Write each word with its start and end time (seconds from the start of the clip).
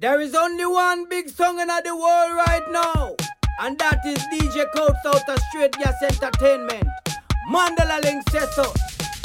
There 0.00 0.18
is 0.22 0.34
only 0.34 0.64
one 0.64 1.06
big 1.10 1.28
song 1.28 1.60
in 1.60 1.68
the 1.68 1.94
world 1.94 2.34
right 2.34 2.62
now, 2.70 3.14
and 3.60 3.78
that 3.80 4.00
is 4.06 4.16
DJ 4.32 4.64
Code 4.74 4.96
out 5.04 5.28
of 5.28 5.38
Straight 5.50 5.72
Gas 5.72 6.02
Entertainment. 6.02 6.88
Mandela 7.52 8.00
Linkz 8.00 8.30
says 8.30 8.50
so. 8.54 8.72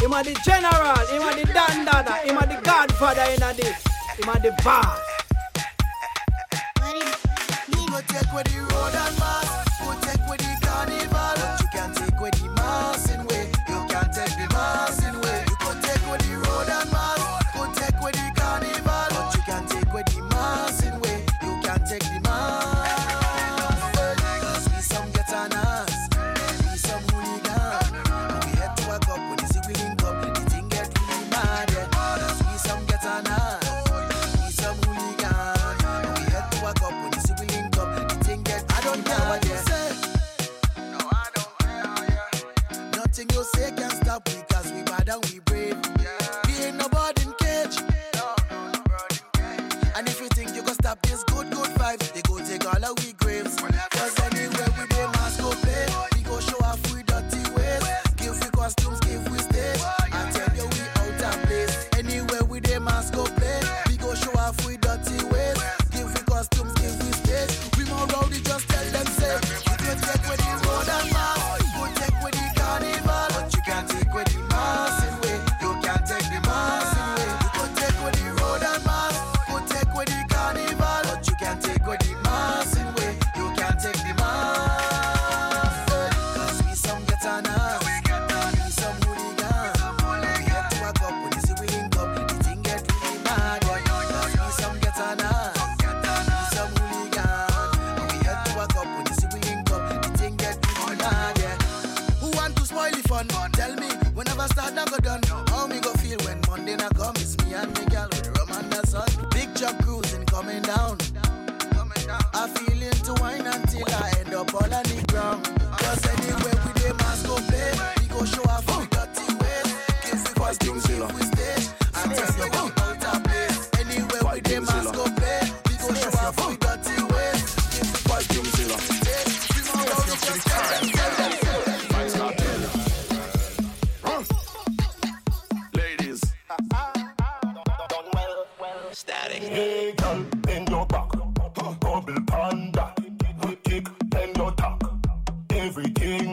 Him 0.03 0.11
a 0.11 0.21
the 0.21 0.37
general, 0.43 0.97
him 1.07 1.23
a 1.23 1.33
the 1.33 1.47
dandada, 1.53 2.25
him 2.25 2.37
a 2.37 2.45
the 2.45 2.61
godfather 2.61 3.21
in 3.21 3.55
this, 3.55 3.81
him 4.17 4.27
a 4.27 4.37
the 4.37 4.51
boss. 4.65 4.99
The 8.35 8.59
road 8.59 8.95
and. 8.95 9.64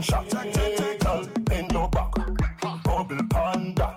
shot. 0.02 0.28
Girl, 0.30 1.26
bend 1.40 1.72
your 1.72 1.88
back, 1.88 2.12
bubble 2.84 3.18
panda, 3.30 3.96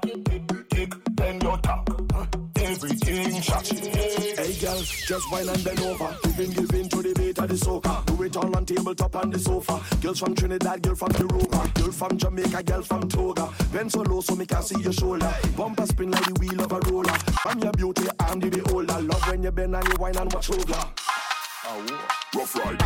tick, 0.69 0.93
bend 1.15 1.43
your 1.43 1.57
tack. 1.57 1.87
Everything 2.57 3.41
shot. 3.41 3.67
Hey 3.67 4.53
girl, 4.59 4.81
just 4.81 5.31
wine 5.31 5.49
and 5.49 5.63
bend 5.63 5.79
over. 5.81 6.17
Giving, 6.23 6.51
giving 6.51 6.89
to 6.89 7.01
the 7.01 7.13
beat 7.15 7.37
of 7.39 7.47
the 7.47 7.55
soca. 7.55 8.05
Do 8.05 8.23
it 8.23 8.37
all 8.37 8.55
on 8.55 8.65
tabletop 8.65 9.15
and 9.15 9.33
the 9.33 9.39
sofa. 9.39 9.81
Girls 10.01 10.19
from 10.19 10.35
Trinidad, 10.35 10.81
girl 10.81 10.95
from 10.95 11.11
Europa, 11.17 11.71
girl 11.75 11.91
from 11.91 12.17
Jamaica, 12.17 12.63
girl 12.63 12.81
from 12.81 13.07
Toga. 13.09 13.49
Bend 13.71 13.91
so 13.91 14.01
low 14.01 14.21
so 14.21 14.35
me 14.35 14.45
can 14.45 14.61
see 14.61 14.81
your 14.81 14.93
shoulder. 14.93 15.33
Bumper 15.55 15.85
spin 15.85 16.11
like 16.11 16.25
the 16.25 16.33
wheel 16.39 16.61
of 16.61 16.71
a 16.71 16.79
roller. 16.91 17.17
I'm 17.45 17.59
your 17.59 17.71
beauty, 17.73 18.07
I'm 18.19 18.39
the 18.39 18.49
beholder. 18.49 19.01
Love 19.01 19.27
when 19.29 19.43
you 19.43 19.51
bend 19.51 19.75
and 19.75 19.87
you 19.87 19.95
wine 19.99 20.17
and 20.17 20.33
watch 20.33 20.49
over. 20.51 21.04
Rough 22.35 22.55
ride. 22.57 22.85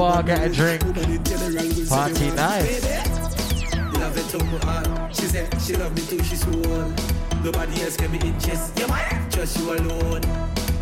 bar, 0.00 0.22
get 0.22 0.46
a 0.46 0.48
drink. 0.48 0.80
Party 1.88 2.30
night. 2.30 2.64
She 5.12 5.26
said 5.26 5.60
she 5.60 5.76
loved 5.76 5.94
me 5.94 6.02
too, 6.06 6.24
she's 6.24 6.42
cool. 6.42 6.84
Nobody 7.44 7.82
else 7.82 7.96
can 7.98 8.10
be 8.10 8.26
in 8.26 8.38
chest. 8.40 8.78
You 8.78 8.86
might 8.88 9.26
just 9.28 9.58
you 9.58 9.74
alone. 9.74 10.22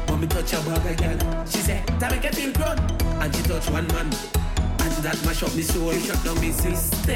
When 0.07 0.21
me 0.21 0.27
touch 0.29 0.53
her 0.53 0.63
back 0.71 0.85
again, 0.95 1.19
she 1.47 1.59
said, 1.59 1.85
Time 1.99 2.13
make 2.13 2.23
get 2.23 2.37
feel 2.37 2.53
grown. 2.53 2.79
And 3.21 3.35
she 3.35 3.43
touched 3.43 3.71
one 3.73 3.89
man. 3.89 4.07
And 4.83 4.93
that 5.05 5.19
mash 5.25 5.43
up 5.43 5.53
me 5.57 5.63
soul. 5.63 5.93
You 5.93 6.01
shut 6.01 6.23
down 6.25 6.41
me 6.41 6.53
system. 6.53 7.15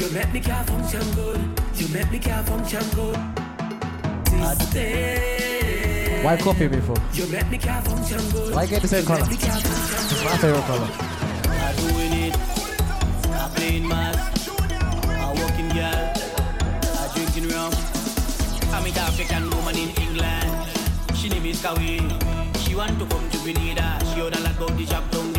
You 0.00 0.10
make 0.16 0.32
me 0.32 0.40
care 0.40 0.64
from 0.64 0.80
good. 1.14 1.40
You 1.74 1.88
make 1.88 2.10
me 2.10 2.18
care 2.18 2.42
from 2.44 2.62
good. 2.96 3.18
System. 4.58 5.37
Why 6.22 6.36
copy 6.36 6.68
before? 6.68 6.96
Why 8.54 8.66
get 8.66 8.82
the 8.82 8.88
same 8.88 9.04
color? 9.04 9.26
It's 9.30 10.24
my 10.24 10.36
favorite 10.38 10.64
color. 10.64 11.08
African 19.18 19.50
woman 19.50 19.76
in 19.76 19.90
England. 20.00 20.68
She 21.16 21.28
name 21.28 21.46
is 21.46 21.60
Kawi. 21.60 21.98
She 22.60 22.74
want 22.74 22.98
to 23.00 23.06
come 23.06 23.28
to 23.30 23.38
Grenada. 23.38 23.98
She 24.14 24.20
order 24.20 24.40
like 24.40 24.58
go 24.58 24.68
the 24.68 24.86
shop 24.86 25.10
down. 25.10 25.34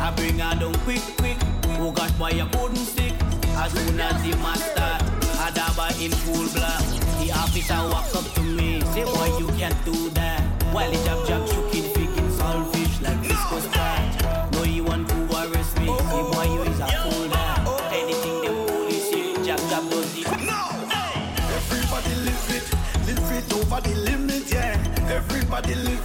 I 0.00 0.12
bring 0.16 0.38
her 0.38 0.58
down 0.58 0.74
quick, 0.82 1.02
quick. 1.18 1.36
Oh 1.78 1.92
gosh, 1.92 2.10
why 2.18 2.30
I 2.30 2.48
couldn't 2.52 2.76
stick? 2.76 3.12
As 3.54 3.72
soon 3.72 4.00
as 4.00 4.22
the 4.22 4.36
master, 4.38 4.98
I 5.38 5.50
her 5.76 6.04
in 6.04 6.10
full 6.10 6.48
black 6.54 7.11
the 7.24 7.32
officer 7.32 7.74
walks 7.90 8.14
up 8.16 8.24
to 8.34 8.42
me, 8.42 8.80
say, 8.92 9.04
boy, 9.04 9.38
you 9.38 9.46
can't 9.58 9.84
do 9.84 10.10
that. 10.10 10.40
While 10.72 10.90
he 10.90 10.96
jab 11.04 11.26
jab 11.26 11.46
choking, 11.46 11.84
picking 11.94 12.30
saltfish 12.38 13.02
like 13.02 13.22
this 13.22 13.42
was 13.52 13.66
bad. 13.68 14.52
No, 14.52 14.62
you 14.64 14.84
want 14.84 15.08
to 15.08 15.16
arrest 15.30 15.78
me, 15.78 15.86
say, 15.86 16.22
boy, 16.32 16.46
you 16.54 16.62
is 16.62 16.80
a 16.80 16.86
fool 17.02 17.28
that. 17.28 17.60
Anything 17.92 18.36
the 18.44 18.50
police 18.66 19.10
say, 19.10 19.34
jab 19.44 19.60
jab 19.70 19.88
does 19.90 20.18
it. 20.18 20.26
No! 20.50 20.62
Everybody 21.58 22.14
live 22.26 22.48
it, 22.58 22.66
live 23.06 23.30
it 23.38 23.52
over 23.54 23.80
the 23.80 23.94
limit, 23.94 24.50
yeah. 24.50 25.14
Everybody 25.18 25.74
live 25.74 26.01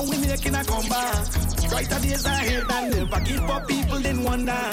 now 0.00 0.10
we 0.10 0.18
making 0.26 0.54
a 0.54 0.64
comeback. 0.64 1.26
Brighter 1.68 2.00
days 2.00 2.24
ahead 2.24 2.64
and 2.70 2.94
never 2.94 3.20
give 3.20 3.50
up 3.50 3.68
people 3.68 4.04
in 4.04 4.22
wonder. 4.24 4.70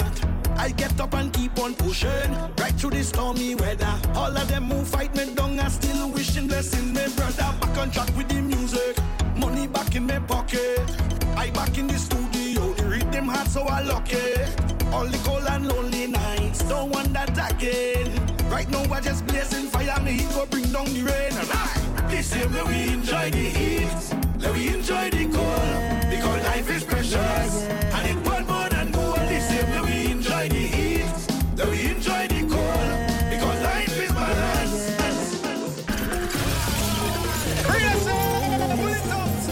I 0.56 0.70
get 0.70 1.00
up 1.00 1.14
and 1.14 1.32
keep 1.32 1.58
on 1.58 1.74
pushing 1.74 2.32
right 2.58 2.74
through 2.74 2.90
the 2.90 3.04
stormy 3.04 3.54
weather. 3.54 3.94
All 4.14 4.36
of 4.36 4.48
them 4.48 4.64
who 4.64 4.84
fight 4.84 5.14
me 5.14 5.34
down 5.34 5.60
are 5.60 5.70
still 5.70 6.10
wishing 6.10 6.48
blessing 6.48 6.92
me 6.92 7.06
brother. 7.16 7.54
Back 7.60 7.78
on 7.78 7.90
track 7.90 8.16
with 8.16 8.28
the 8.28 8.40
music, 8.40 8.98
money 9.36 9.66
back 9.66 9.94
in 9.94 10.06
my 10.06 10.18
pocket. 10.20 10.80
I 11.36 11.50
back 11.50 11.78
in 11.78 11.86
the 11.86 11.98
studio, 11.98 12.72
the 12.74 12.84
rhythm 12.84 13.28
hard 13.28 13.48
so 13.48 13.62
I 13.62 13.82
lock 13.82 14.12
it. 14.12 14.48
All 14.92 15.06
the 15.06 15.18
cold 15.18 15.46
and 15.48 15.68
lonely 15.68 16.06
nights, 16.08 16.62
don't 16.64 16.90
want 16.90 17.12
that 17.12 17.30
again. 17.52 18.10
Right 18.50 18.68
now 18.70 18.82
I 18.92 19.00
just 19.00 19.26
blazing 19.26 19.66
fire, 19.66 20.00
me 20.02 20.12
heat 20.12 20.30
go 20.30 20.46
bring 20.46 20.72
down 20.72 20.86
the 20.86 21.02
rain. 21.02 21.32
Alright, 21.32 22.10
this 22.10 22.34
year 22.34 22.48
we 22.66 22.94
enjoy 22.94 23.30
the 23.30 23.38
heat, 23.38 24.27
where 24.48 24.56
we 24.56 24.68
enjoy 24.68 25.10
the 25.10 25.24
cold, 25.26 26.10
because 26.10 26.42
life 26.44 26.70
is 26.70 26.84
precious 26.84 27.66
and 27.94 28.08
it 28.08 28.24
burn 28.24 28.46
more 28.46 28.68
than 28.70 28.90
gold. 28.92 29.18
This 29.28 29.50
year 29.52 29.64
where 29.64 29.82
we 29.84 30.10
enjoy 30.12 30.48
the 30.48 30.56
heat, 30.56 31.04
where 31.56 31.70
we 31.70 31.90
enjoy 31.90 32.28
the 32.28 32.40
cold, 32.48 32.90
because 33.30 33.62
life 33.62 34.02
is! 34.02 34.08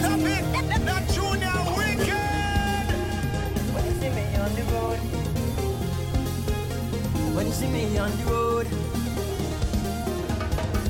That 0.01 0.17
wicked! 0.23 0.65
When 7.35 7.45
you 7.45 7.53
see 7.53 7.67
me 7.67 7.97
on 7.99 8.11
the 8.17 8.23
road, 8.25 8.67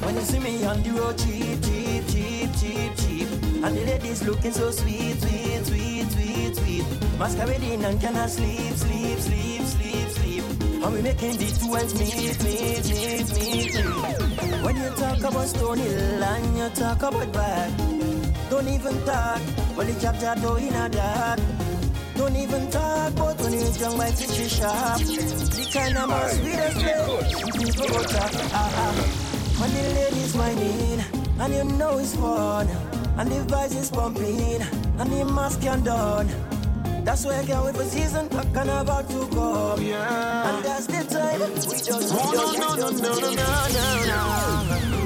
when 0.07 0.15
you 0.15 0.21
see 0.21 0.39
me 0.39 0.63
on 0.63 0.81
the 0.83 0.91
road, 0.91 1.19
when 1.19 1.35
you 1.35 1.51
see 1.51 1.51
me 1.51 1.51
on 1.51 1.57
the 1.57 1.57
road, 1.57 1.57
cheap, 1.57 1.63
cheap, 1.67 2.07
cheap, 2.07 2.49
cheap, 2.55 2.91
cheap, 2.95 3.27
and 3.63 3.77
the 3.77 3.85
ladies 3.85 4.23
looking 4.23 4.51
so 4.53 4.71
sweet, 4.71 5.19
sweet, 5.19 5.65
sweet, 5.65 6.11
sweet, 6.11 6.55
sweet, 6.55 7.19
masquerading 7.19 7.83
and 7.83 7.99
cannot 7.99 8.29
sleep, 8.29 8.73
sleep, 8.73 9.19
sleep, 9.19 9.61
sleep, 9.63 10.07
sleep, 10.09 10.43
and 10.61 10.93
we 10.93 11.01
making 11.01 11.35
the 11.35 11.47
two 11.59 11.75
ends 11.75 11.93
meet, 11.99 12.15
meet, 12.15 12.41
meet, 12.41 12.87
meet, 12.87 13.27
meet. 13.35 14.63
When 14.63 14.77
you 14.77 14.89
talk 14.91 15.19
about 15.19 15.47
Stony 15.47 15.81
Hill 15.81 16.23
and 16.23 16.57
you 16.57 16.69
talk 16.69 17.03
about 17.03 17.33
bad. 17.33 17.77
Don't 18.49 18.69
even 18.69 19.03
talk, 19.03 19.41
when 19.75 19.87
the 19.87 19.99
chapter 19.99 20.39
do 20.39 20.55
in 20.55 20.73
a 20.73 20.87
dark. 20.87 21.39
Don't 22.15 22.35
even 22.37 22.71
talk, 22.71 23.13
but 23.15 23.37
when 23.41 23.51
you 23.51 23.59
young, 23.75 23.97
my 23.97 24.09
fish 24.11 24.39
is 24.39 24.55
sharp. 24.55 24.99
The 24.99 25.69
kind 25.73 25.97
of 25.97 26.09
way, 26.09 27.59
people 27.59 27.87
go 27.89 28.03
talk. 28.03 28.31
Ah, 28.53 28.71
ah. 28.73 29.26
When 29.59 29.71
the 29.73 29.81
ladies 29.95 30.33
whining, 30.35 31.01
and 31.39 31.53
you 31.53 31.63
know 31.77 31.97
it's 31.97 32.15
fun, 32.15 32.67
and 33.17 33.31
the 33.31 33.39
vibes 33.51 33.75
is 33.75 33.89
pumping, 33.89 34.61
and 34.99 35.11
the 35.11 35.25
mask 35.25 35.61
can 35.61 35.83
done. 35.83 36.27
That's 37.03 37.25
why 37.25 37.39
I 37.39 37.45
can't 37.45 37.65
wait 37.65 37.75
for 37.75 37.83
season 37.83 38.29
pack 38.29 38.45
and 38.55 38.69
about 38.69 39.09
to 39.09 39.27
come. 39.27 39.81
Yeah. 39.81 40.49
And 40.55 40.63
that's 40.65 40.85
the 40.87 41.03
time 41.09 41.39
we 41.39 41.47
just, 41.55 41.69
we 41.69 41.77
just, 41.77 42.13
Oh, 42.13 42.31
no, 42.35 42.51
we 42.51 42.57
no, 42.59 42.75
just, 42.75 43.01
no, 43.01 43.13
no, 43.15 43.31
no, 43.31 43.31
no, 43.31 44.03
no. 44.05 44.97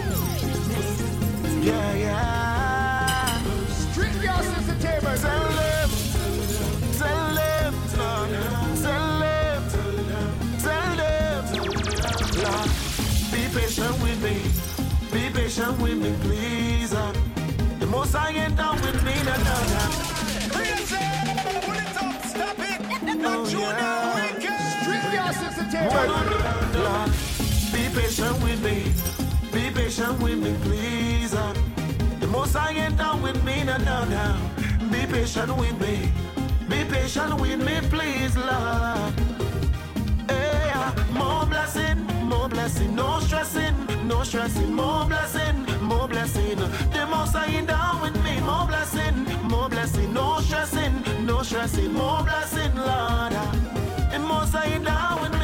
Yeah, 1.62 1.94
yeah. 1.94 3.42
Strictly 3.92 4.28
our 4.28 4.42
entertainment. 4.42 5.22
Tell 5.22 5.40
them, 5.40 5.71
be 27.72 27.90
patient 27.96 28.44
with 28.44 28.64
me, 28.64 28.92
be 29.54 29.72
patient 29.72 30.20
with 30.22 30.38
me, 30.38 30.56
please. 30.64 31.34
uh. 31.34 31.54
The 32.20 32.28
most 32.28 32.56
I 32.56 32.74
get 32.74 32.98
down 32.98 33.22
with 33.22 33.44
me, 33.44 33.64
no, 33.64 33.78
no, 33.78 34.04
no. 34.06 34.36
Be 34.92 35.06
patient 35.12 35.56
with 35.58 35.80
me, 35.80 36.12
be 36.70 36.84
patient 36.86 37.40
with 37.40 37.60
me, 37.64 37.80
please, 37.90 38.36
Lord. 38.38 39.14
Hey, 40.30 40.72
uh, 40.74 40.92
more 41.14 41.46
blessing, 41.46 41.98
more 42.28 42.50
blessing, 42.50 42.96
no 42.96 43.20
stressing, 43.22 43.76
no 44.12 44.24
stressing, 44.24 44.74
more 44.74 45.06
blessing, 45.06 45.66
more 45.82 46.08
blessing. 46.08 46.58
The 46.96 47.08
most 47.10 47.34
I 47.34 47.50
get 47.50 47.68
down 47.68 48.02
with 48.02 48.16
me, 48.24 48.42
more 48.42 48.68
blessing, 48.68 49.16
more 49.44 49.70
blessing, 49.70 50.14
no 50.14 50.40
stressing, 50.42 50.94
no 51.26 51.42
stressing, 51.44 51.94
more 51.94 52.22
blessing, 52.24 52.76
Lord. 52.76 53.34
The 54.12 54.20
most 54.20 54.54
I 54.54 54.70
get 54.70 54.84
down 54.84 55.22
with 55.22 55.34
me. 55.40 55.41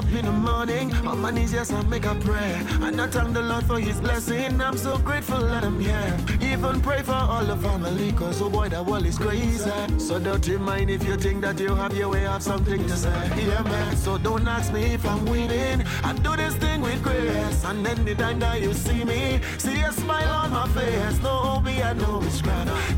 Up 0.00 0.12
in 0.14 0.24
the 0.24 0.32
morning, 0.32 0.94
on 1.06 1.20
my 1.20 1.30
knees, 1.30 1.52
yes, 1.52 1.70
I 1.70 1.82
make 1.82 2.06
a 2.06 2.14
prayer. 2.14 2.58
And 2.80 2.98
I 2.98 3.06
thank 3.06 3.34
the 3.34 3.42
Lord 3.42 3.64
for 3.64 3.78
his 3.78 4.00
blessing. 4.00 4.58
I'm 4.58 4.78
so 4.78 4.96
grateful 4.96 5.40
that 5.40 5.62
I'm 5.62 5.78
here. 5.78 6.16
Even 6.40 6.80
pray 6.80 7.02
for 7.02 7.12
all 7.12 7.44
the 7.44 7.56
family, 7.58 8.10
cause 8.12 8.40
oh 8.40 8.48
boy, 8.48 8.70
the 8.70 8.82
world 8.82 9.04
is 9.04 9.18
crazy. 9.18 9.70
So 9.98 10.18
don't 10.18 10.46
you 10.48 10.58
mind 10.58 10.88
if 10.88 11.06
you 11.06 11.18
think 11.18 11.42
that 11.42 11.60
you 11.60 11.74
have 11.74 11.94
your 11.94 12.08
way, 12.08 12.20
have 12.20 12.42
something 12.42 12.82
to 12.86 12.96
say. 12.96 13.12
Yeah, 13.46 13.62
man. 13.62 13.94
So 13.94 14.16
don't 14.16 14.48
ask 14.48 14.72
me 14.72 14.94
if 14.94 15.04
I'm 15.04 15.22
winning. 15.26 15.84
I 16.02 16.14
do 16.14 16.34
this 16.34 16.54
thing 16.54 16.80
with 16.80 17.02
grace. 17.02 17.62
And 17.66 17.84
then 17.84 18.02
the 18.06 18.14
time 18.14 18.38
that 18.38 18.62
you 18.62 18.72
see 18.72 19.04
me, 19.04 19.40
see 19.58 19.80
a 19.82 19.92
smile 19.92 20.32
on 20.32 20.50
my 20.50 20.66
face. 20.68 21.20
No 21.22 21.28
hobby, 21.28 21.82
I 21.82 21.92
know 21.92 22.22
it's. 22.24 22.40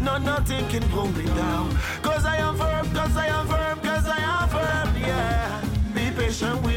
No, 0.01 0.19
nothing 0.19 0.69
can 0.69 0.85
pull 0.91 1.09
me 1.09 1.25
down. 1.25 1.77
Cause 2.01 2.25
I 2.25 2.37
am 2.37 2.57
firm, 2.57 2.95
cause 2.95 3.17
I 3.17 3.27
am 3.27 3.49
firm, 3.49 3.81
cause 3.81 4.07
I 4.07 4.19
am 4.21 4.49
firm, 4.49 5.03
yeah. 5.03 5.65
Be 5.95 6.11
patient 6.13 6.63
with 6.63 6.72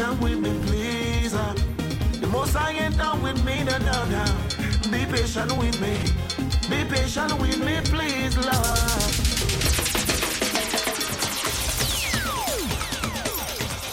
me, 0.00 0.16
be 0.16 0.16
patient 0.16 0.20
with 0.22 0.40
me, 0.40 0.66
please. 0.66 1.34
uh. 1.34 1.54
The 2.20 2.26
most 2.26 2.56
I 2.56 2.72
get 2.72 2.96
down 2.96 3.22
with 3.22 3.44
me, 3.44 3.64
no, 3.64 3.78
no, 3.78 4.04
no. 4.06 4.24
Be 4.90 5.04
patient 5.06 5.56
with 5.58 5.80
me, 5.80 5.96
be 6.68 6.84
patient 6.88 7.32
with 7.40 7.58
me, 7.64 7.80
please, 7.84 8.36
Lord. 8.36 9.10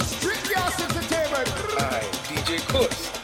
Strictly 0.06 0.56
our 0.56 0.72
entertainment. 0.72 1.50
Aye, 1.80 2.10
DJ 2.28 2.60
Kush. 2.68 3.17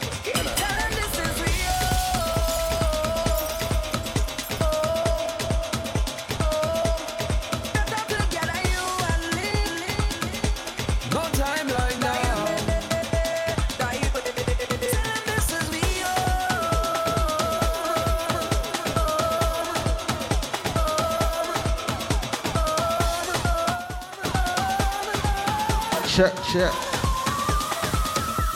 Check, 26.24 26.44
check. 26.54 26.74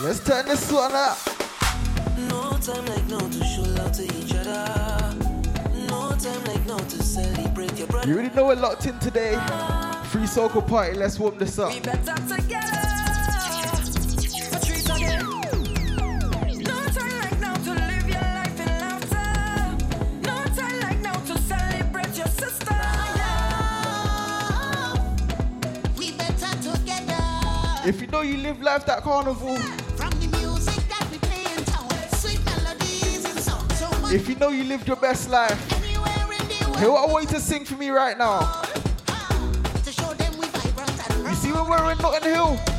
Let's 0.02 0.24
turn 0.24 0.46
this 0.46 0.72
one 0.72 0.94
up. 0.96 1.18
No 2.30 2.58
time 2.62 2.86
like 2.86 3.06
now 3.08 3.18
to 3.18 3.44
show 3.44 3.64
love 3.64 3.92
to 3.92 4.04
each 4.04 4.34
other. 4.36 5.14
No 5.90 6.16
time 6.18 6.46
like 6.46 6.66
now 6.66 6.78
to 6.78 7.04
celebrate 7.04 7.78
your 7.78 7.88
brother. 7.88 8.08
You 8.08 8.14
already 8.16 8.34
know 8.34 8.46
we're 8.46 8.56
locked 8.56 8.86
in 8.86 8.98
today. 9.00 9.34
Free 10.06 10.22
Soca 10.22 10.66
Party, 10.66 10.96
let's 10.96 11.20
warm 11.20 11.38
this 11.38 11.60
up. 11.60 11.74
We 11.74 11.82
better 11.82 12.16
together. 12.34 12.67
You 28.08 28.12
know 28.12 28.22
you 28.22 28.38
live 28.38 28.62
life 28.62 28.86
that 28.86 29.04
carnival, 29.04 29.58
From 29.98 30.10
the 30.12 30.28
music 30.38 30.82
that 30.88 31.08
we 31.12 31.18
play 31.18 31.44
in 31.58 31.64
town, 31.66 31.90
sweet 32.14 32.44
melodies 32.46 33.26
and 33.26 33.38
songs. 33.38 33.78
So 33.78 33.90
much 34.00 34.14
if 34.14 34.30
you 34.30 34.36
know 34.36 34.48
you 34.48 34.64
lived 34.64 34.88
your 34.88 34.96
best 34.96 35.30
life, 35.30 35.60
anywhere 35.84 36.40
in 36.40 36.48
the 36.48 36.66
world 36.66 36.78
hey, 36.78 36.88
what 36.88 37.10
I 37.10 37.12
want 37.12 37.26
you 37.26 37.36
to 37.36 37.42
sing 37.42 37.66
for 37.66 37.76
me 37.76 37.90
right 37.90 38.18
now. 38.18 38.40
Ah, 39.10 39.52
to 39.84 39.92
show 39.92 40.14
them 40.14 40.38
we 40.38 40.48
vibrant 40.48 41.10
and 41.10 41.28
You 41.28 41.36
see 41.36 41.52
when 41.52 41.68
we're 41.70 41.92
in 41.92 41.98
Notting 41.98 42.34
Hill? 42.34 42.77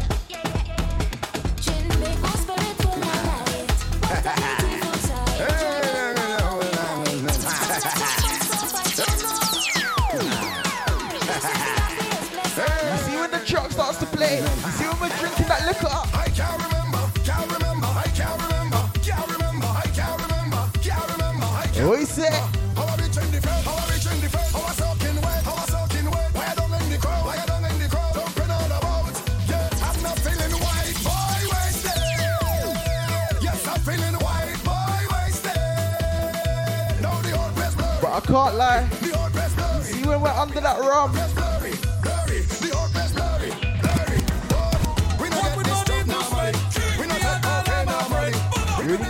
Can't 38.49 38.59
lie. 38.59 38.89
See 39.83 40.07
when 40.07 40.21
we're 40.21 40.29
under 40.29 40.61
that 40.61 40.79
rum. 40.79 41.15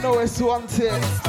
Know 0.03 0.21
it's 0.21 0.41
wanted. 0.41 1.28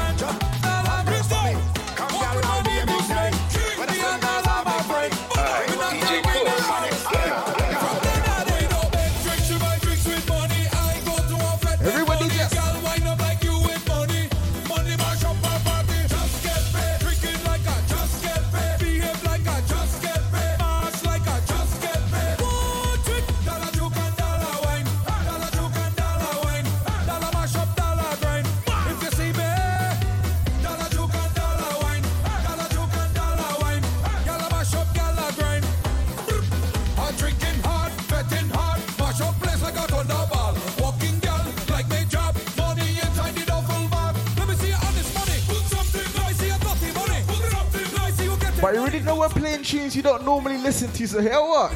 Tunes 49.89 49.95
you 49.95 50.03
don't 50.03 50.23
normally 50.23 50.57
listen 50.57 50.91
to, 50.91 51.07
so 51.07 51.21
hear 51.21 51.41
what? 51.41 51.71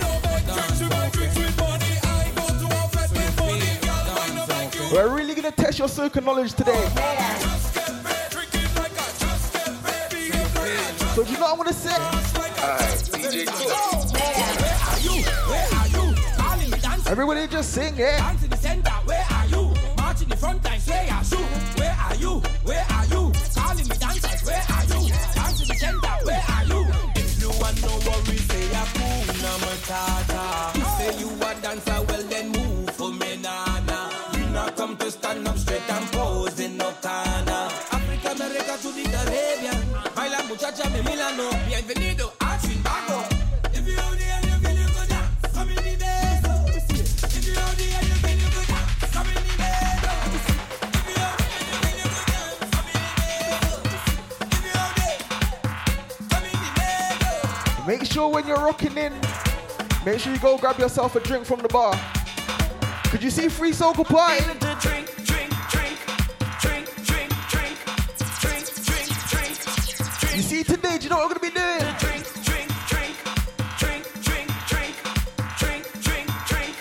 We're 4.92 5.16
really 5.16 5.34
gonna 5.34 5.52
test 5.52 5.80
your 5.80 5.88
soca 5.88 6.24
knowledge 6.24 6.54
today. 6.54 6.90
So 11.16 11.24
do 11.24 11.32
you 11.32 11.38
know 11.38 11.46
what 11.46 11.52
I'm 11.52 11.58
gonna 11.58 11.74
say? 11.74 11.96
Everybody 17.10 17.48
just 17.48 17.72
sing 17.74 17.96
it. 17.98 18.20
Where 19.06 19.26
are 19.32 19.48
you? 19.48 19.74
In 20.22 20.30
the 20.30 20.38
front 20.38 20.64
line, 20.64 20.80
sway. 20.80 21.44
Where 21.78 21.98
are 22.00 22.16
you? 22.16 22.42
Kuna 29.86 29.96
matata. 29.98 30.98
Say 30.98 31.20
you 31.20 31.30
a 31.30 31.56
dancer, 31.62 32.02
well 32.08 32.24
then 32.24 32.52
move 32.52 32.90
for 32.92 33.12
me, 33.12 33.38
nana. 33.42 34.10
You 34.38 34.46
not 34.50 34.76
come 34.76 34.98
to 34.98 35.12
stand 35.12 35.48
up 35.48 35.58
straight 35.58 35.90
and 35.90 36.06
pose 36.12 36.60
in 36.60 36.78
no 36.78 36.92
corner. 37.02 37.70
Africa, 37.92 38.32
America 38.36 38.78
to 38.82 38.92
the 38.92 39.04
Caribbean. 39.04 39.88
Baila 40.16 40.44
muchacha, 40.48 40.90
me 40.92 41.02
Milano. 41.02 41.50
Bienvenido 41.68 42.32
a 42.42 42.58
Trinbago. 42.62 43.24
If 43.74 43.88
you 43.88 44.00
out 44.00 44.20
and 44.20 44.46
you 44.46 44.58
feel 44.62 44.78
you 44.78 44.88
go 44.94 45.06
dance, 45.06 45.54
come 45.54 45.70
in 45.70 45.76
the 45.76 45.96
bed. 45.98 46.46
If 46.76 47.46
you 47.48 47.58
out 47.60 47.80
and 47.80 48.08
you 48.08 48.16
feel 48.24 48.38
you 48.38 48.50
go 48.54 48.62
dance, 48.72 49.12
come 49.14 49.28
in 49.28 49.34
the 49.34 49.42
bed. 49.58 50.00
If 50.34 51.08
you 51.10 51.24
out 51.24 51.38
there 51.40 51.64
and 51.64 51.68
you 51.68 51.78
feel 51.84 51.98
you 52.00 52.10
go 52.14 52.22
dance, 52.32 52.60
come 52.72 52.88
in 52.88 53.02
the 53.04 53.14
bed. 53.20 53.64
If 54.54 54.62
you 54.64 54.74
out 54.80 54.94
there, 54.96 55.20
come 56.30 56.46
in 56.46 56.52
the 56.64 56.72
bed. 56.78 57.88
Make 57.88 58.04
sure 58.06 58.28
when 58.30 58.44
you're 58.48 58.58
rocking 58.64 58.98
in, 58.98 59.14
make 60.06 60.20
sure 60.20 60.34
you 60.34 60.40
go 60.40 60.58
grab 60.58 60.78
yourself 60.78 61.16
a 61.16 61.20
drink 61.20 61.46
from 61.46 61.62
the 61.62 61.68
bar. 61.68 61.94
Could 63.06 63.24
you 63.24 63.30
see 63.30 63.48
free 63.48 63.72
soca 63.72 64.06
party? 64.06 64.44
Drink, 64.44 64.60
drink, 64.60 64.80
drink, 64.82 65.50
drink, 65.70 65.90
drink, 66.62 66.88
drink, 67.06 67.30
drink, 67.48 67.76
drink, 68.42 68.66
drink, 69.30 69.56
drink. 70.20 70.36
You 70.36 70.42
see 70.42 70.64
today, 70.64 70.98
do 70.98 71.04
you 71.04 71.10
know 71.10 71.18
what 71.18 71.30
we're 71.30 71.36
gonna 71.36 71.52
be 71.52 71.60
doing? 71.60 71.80
Drink, 72.00 72.26
drink, 72.44 72.70
drink, 72.90 73.14
drink, 73.78 74.04
drink, 74.26 74.48
drink, 74.68 74.98
drink, 75.60 75.86
drink, 76.02 76.28
drink, 76.48 76.76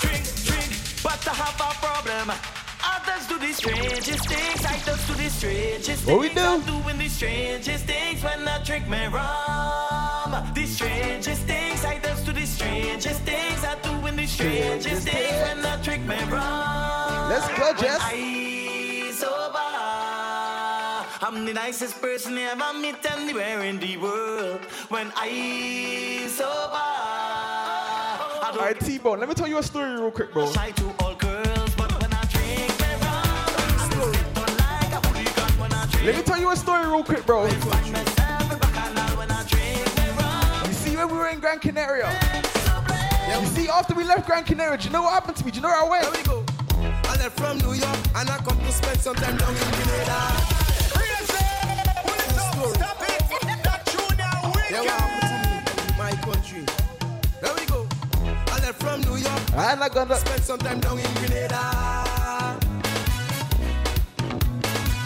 drink, 0.00 0.24
drink. 0.46 0.68
But 1.02 1.28
I 1.28 1.34
have 1.34 1.60
a 1.60 1.74
problem. 1.84 2.32
Others 2.82 3.26
do 3.28 3.38
the 3.38 3.52
strangest 3.52 4.28
things. 4.28 4.64
I 4.64 4.78
do 4.86 5.14
the 5.14 5.30
strangest 5.30 6.06
What 6.06 6.20
we 6.20 6.28
do? 6.30 6.40
I'm 6.40 6.62
doing 6.62 6.98
the 6.98 7.08
strangest 7.08 7.84
things 7.84 8.22
when 8.22 8.48
I 8.48 8.62
drink 8.64 8.88
my 8.88 9.05
go, 17.72 17.80
Jess. 17.80 18.00
I'm 21.22 21.44
the 21.44 21.52
nicest 21.52 22.00
person 22.00 22.34
you 22.34 22.46
ever 22.46 22.78
meet 22.78 23.04
anywhere 23.10 23.62
in 23.62 23.78
the 23.78 23.96
world. 23.96 24.60
When 24.88 25.12
I 25.16 26.26
sober. 26.28 26.76
Alright, 28.46 28.80
T-Bone, 28.80 29.18
let 29.18 29.28
me 29.28 29.34
tell 29.34 29.48
you 29.48 29.58
a 29.58 29.62
story 29.62 30.00
real 30.00 30.10
quick, 30.10 30.32
bro. 30.32 30.50
shy 30.52 30.70
to 30.70 30.94
all 31.00 31.14
girls, 31.14 31.74
but 31.74 31.90
when 32.00 32.12
I 32.12 32.24
drink 32.26 32.72
my 32.78 32.92
rum, 33.02 33.26
I 33.58 33.88
sit 33.90 34.38
on 34.38 34.50
like 34.56 34.92
a 34.92 35.08
hooligan 35.08 35.58
when 35.58 35.72
I 35.72 35.86
drink. 35.86 36.06
Let 36.06 36.16
me 36.16 36.22
tell 36.22 36.38
you 36.38 36.50
a 36.50 36.56
story 36.56 36.86
real 36.86 37.02
quick, 37.02 37.26
bro. 37.26 37.48
Find 37.48 37.92
myself 37.92 38.52
a 38.52 38.56
bacchanal 38.56 39.16
when 39.18 39.30
I 39.30 39.44
drink 39.44 39.96
my 39.96 40.08
rum. 40.18 40.68
You 40.68 40.74
see 40.74 40.96
when 40.96 41.08
we 41.08 41.14
were 41.18 41.28
in 41.28 41.40
Gran 41.40 41.58
Canaria? 41.58 42.08
You 43.40 43.46
see 43.46 43.68
after 43.68 43.94
we 43.94 44.04
left 44.04 44.26
Gran 44.26 44.44
Canaria, 44.44 44.78
do 44.78 44.84
you 44.84 44.90
know 44.90 45.02
what 45.02 45.12
happened 45.12 45.36
to 45.38 45.44
me? 45.44 45.50
Do 45.50 45.56
you 45.56 45.62
know 45.62 45.68
where 45.68 45.84
I 45.84 45.88
went? 45.88 46.45
Left 47.26 47.40
from 47.40 47.58
New 47.58 47.72
York 47.74 47.98
and 48.14 48.30
I 48.30 48.36
come 48.38 48.56
to 48.58 48.70
spend 48.72 49.00
some 49.00 49.16
time 49.16 49.36
down 49.36 49.50
in 49.50 49.56
Grenada. 49.56 50.18
Stop 52.74 53.02
it! 53.02 53.62
That 53.64 53.82
tune 53.86 54.16
now, 54.16 54.52
Yeah, 54.70 54.80
wicked! 54.80 54.86
what 54.86 55.00
happened 55.00 55.66
to 55.66 55.84
me 55.86 55.98
my 55.98 56.10
country? 56.22 56.64
There 57.42 57.54
we 57.54 57.66
go. 57.66 57.88
I 58.52 58.58
left 58.60 58.80
from 58.80 59.00
New 59.00 59.16
York, 59.16 59.40
And 59.56 59.82
I 59.82 59.88
gonna 59.88 60.14
spend 60.16 60.42
some 60.44 60.58
time 60.58 60.78
down 60.80 60.98
in 61.00 61.14
Grenada. 61.14 61.62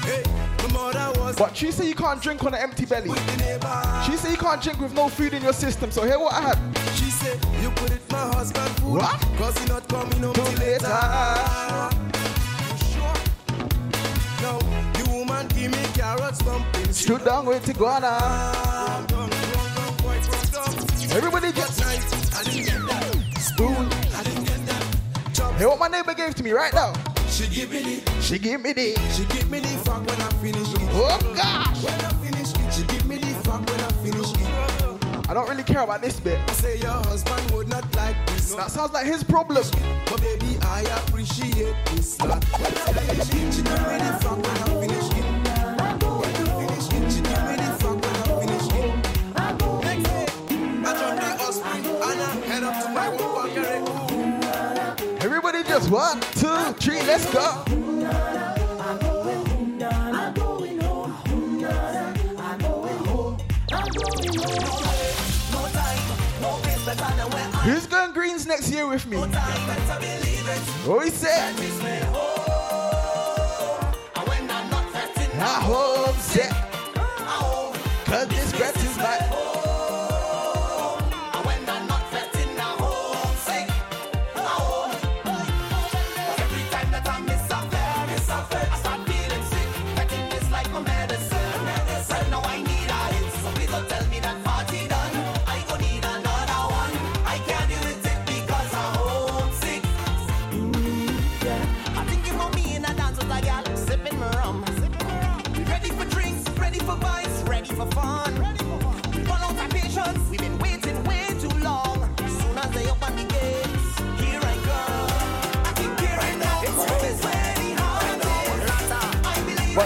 Hey, 0.05 0.23
my 0.59 0.73
mother 0.75 1.21
was 1.21 1.37
But 1.37 1.57
she 1.57 1.71
said 1.73 1.87
you 1.87 1.95
can't 1.95 2.21
drink 2.21 2.45
on 2.45 2.53
an 2.53 2.61
empty 2.61 2.85
belly. 2.85 3.09
the 3.09 3.37
neighbor. 3.39 4.03
She 4.05 4.17
said 4.19 4.33
you 4.33 4.37
can't 4.37 4.61
drink 4.61 4.79
with 4.81 4.93
no 4.93 5.09
food 5.09 5.33
in 5.33 5.43
your 5.43 5.55
system. 5.55 5.91
So 5.91 6.05
here 6.05 6.19
what 6.19 6.35
I 6.35 6.41
had. 6.53 6.59
She 6.97 7.11
said, 7.11 7.39
you 7.63 7.71
put 7.71 7.91
it 7.93 8.03
my 8.13 8.19
husband 8.35 8.69
food. 8.81 8.99
What? 8.99 9.21
Cause 9.39 9.57
he 9.59 9.67
not 9.69 9.89
coming 9.89 10.19
home 10.23 10.35
Till 10.35 10.45
till 10.45 10.59
later. 10.59 10.87
later. 10.87 12.10
Carrots. 16.17 16.99
Stood 16.99 17.25
down 17.25 17.47
with 17.47 17.65
Tiguana. 17.65 18.19
From 18.19 19.07
down, 19.07 19.31
from 19.31 19.75
down, 19.75 19.97
boy, 19.99 20.21
from 20.21 20.51
down. 20.51 21.17
Everybody 21.17 21.53
get 21.53 21.69
spoon. 23.41 23.89
I 24.15 24.23
didn't 24.25 24.45
get 24.45 24.67
that. 24.67 25.31
Chop. 25.33 25.57
Hear 25.57 25.69
what 25.69 25.79
my 25.79 25.89
neighbor 25.89 26.15
gave 26.15 26.35
to 26.37 26.43
me 26.43 26.53
right 26.53 26.73
now. 26.73 26.93
She 27.29 27.47
give 27.47 27.71
me 27.71 27.83
the, 27.83 28.21
She 28.21 28.39
give 28.39 28.61
me 28.61 28.73
the. 28.73 28.95
she 29.13 29.25
give 29.27 29.51
me 29.51 29.61
the 29.61 29.69
fuck 29.85 30.05
when 30.07 30.21
I 30.21 30.29
finish 30.43 30.73
it. 30.75 30.81
Oh 30.93 31.19
gosh. 31.35 31.83
When 31.85 31.95
I 31.95 32.13
finish 32.25 32.53
it, 32.55 32.75
she 32.75 32.83
give 32.85 33.07
me 33.07 33.17
the 33.17 33.35
fuck 33.45 33.65
when 33.69 33.81
I 33.81 33.91
finish 34.05 34.33
it. 34.33 35.29
I 35.31 35.35
don't 35.35 35.49
really 35.49 35.63
care 35.63 35.83
about 35.83 36.03
this 36.03 36.19
bit. 36.19 36.39
I 36.49 36.53
say 36.55 36.79
your 36.79 36.91
husband 36.91 37.51
would 37.53 37.69
not 37.69 37.85
like 37.95 38.17
this. 38.27 38.55
That 38.55 38.71
sounds 38.71 38.93
like 38.93 39.07
his 39.07 39.23
problem. 39.23 39.65
But 40.07 40.21
baby, 40.21 40.59
I 40.63 40.81
appreciate 41.07 41.77
this. 41.87 42.19
When 42.19 42.33
I 42.33 42.41
finish 42.41 43.19
it, 43.21 43.55
she 43.55 43.63
give 43.63 43.87
me 43.87 43.99
the 44.05 44.19
fuck 44.21 44.37
when 44.37 44.57
I 44.59 44.81
finish 44.81 45.00
Everybody 55.81 55.91
one, 55.91 56.21
two, 56.33 56.73
three, 56.75 57.01
let's 57.03 57.25
go. 57.33 57.41
Who's 67.63 67.87
going 67.87 68.13
greens 68.13 68.47
next 68.47 68.71
year 68.71 68.87
with 68.87 69.07
me? 69.07 69.17
What 70.87 71.01
we 71.01 71.11
said? 71.11 71.55
I 75.43 75.61
hope 75.63 76.17
set. 76.17 76.60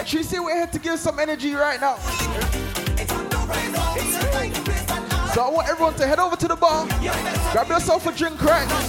Tracy, 0.05 0.37
we're 0.39 0.55
here 0.55 0.67
to 0.67 0.77
give 0.77 0.99
some 0.99 1.19
energy 1.19 1.55
right 1.55 1.81
now. 1.81 1.95
So 5.33 5.41
I 5.41 5.49
want 5.49 5.67
everyone 5.67 5.95
to 5.95 6.05
head 6.05 6.19
over 6.19 6.35
to 6.35 6.47
the 6.47 6.55
bar, 6.55 6.85
grab 7.51 7.67
yourself 7.69 8.05
a 8.05 8.11
drink 8.11 8.39
right 8.43 8.67
now. 8.67 8.79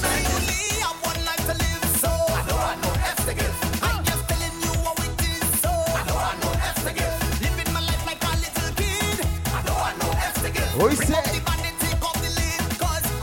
You 10.79 10.95
say? 10.95 11.15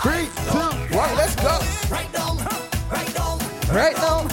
Three, 0.01 0.27
two, 0.51 0.97
one, 0.97 1.15
let's 1.15 1.35
go. 1.35 1.59
Right 1.89 2.11
down, 2.11 2.37
right 2.91 3.13
down, 3.13 3.39
Right 3.69 3.95
now. 3.97 4.32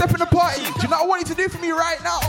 step 0.00 0.14
in 0.14 0.18
the 0.18 0.24
party, 0.34 0.62
do 0.62 0.66
you 0.80 0.88
know 0.88 0.96
what 0.96 1.02
I 1.02 1.06
want 1.06 1.20
you 1.20 1.34
to 1.34 1.34
do 1.34 1.46
for 1.50 1.58
me 1.60 1.72
right 1.72 2.02
now? 2.02 2.19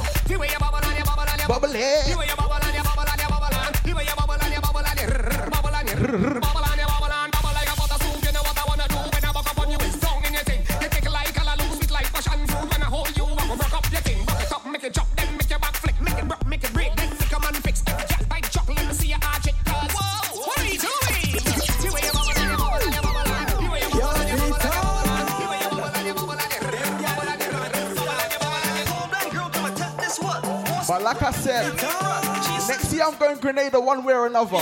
Going 33.21 33.37
Grenada 33.37 33.79
one 33.79 34.03
way 34.03 34.15
or 34.15 34.25
another. 34.25 34.57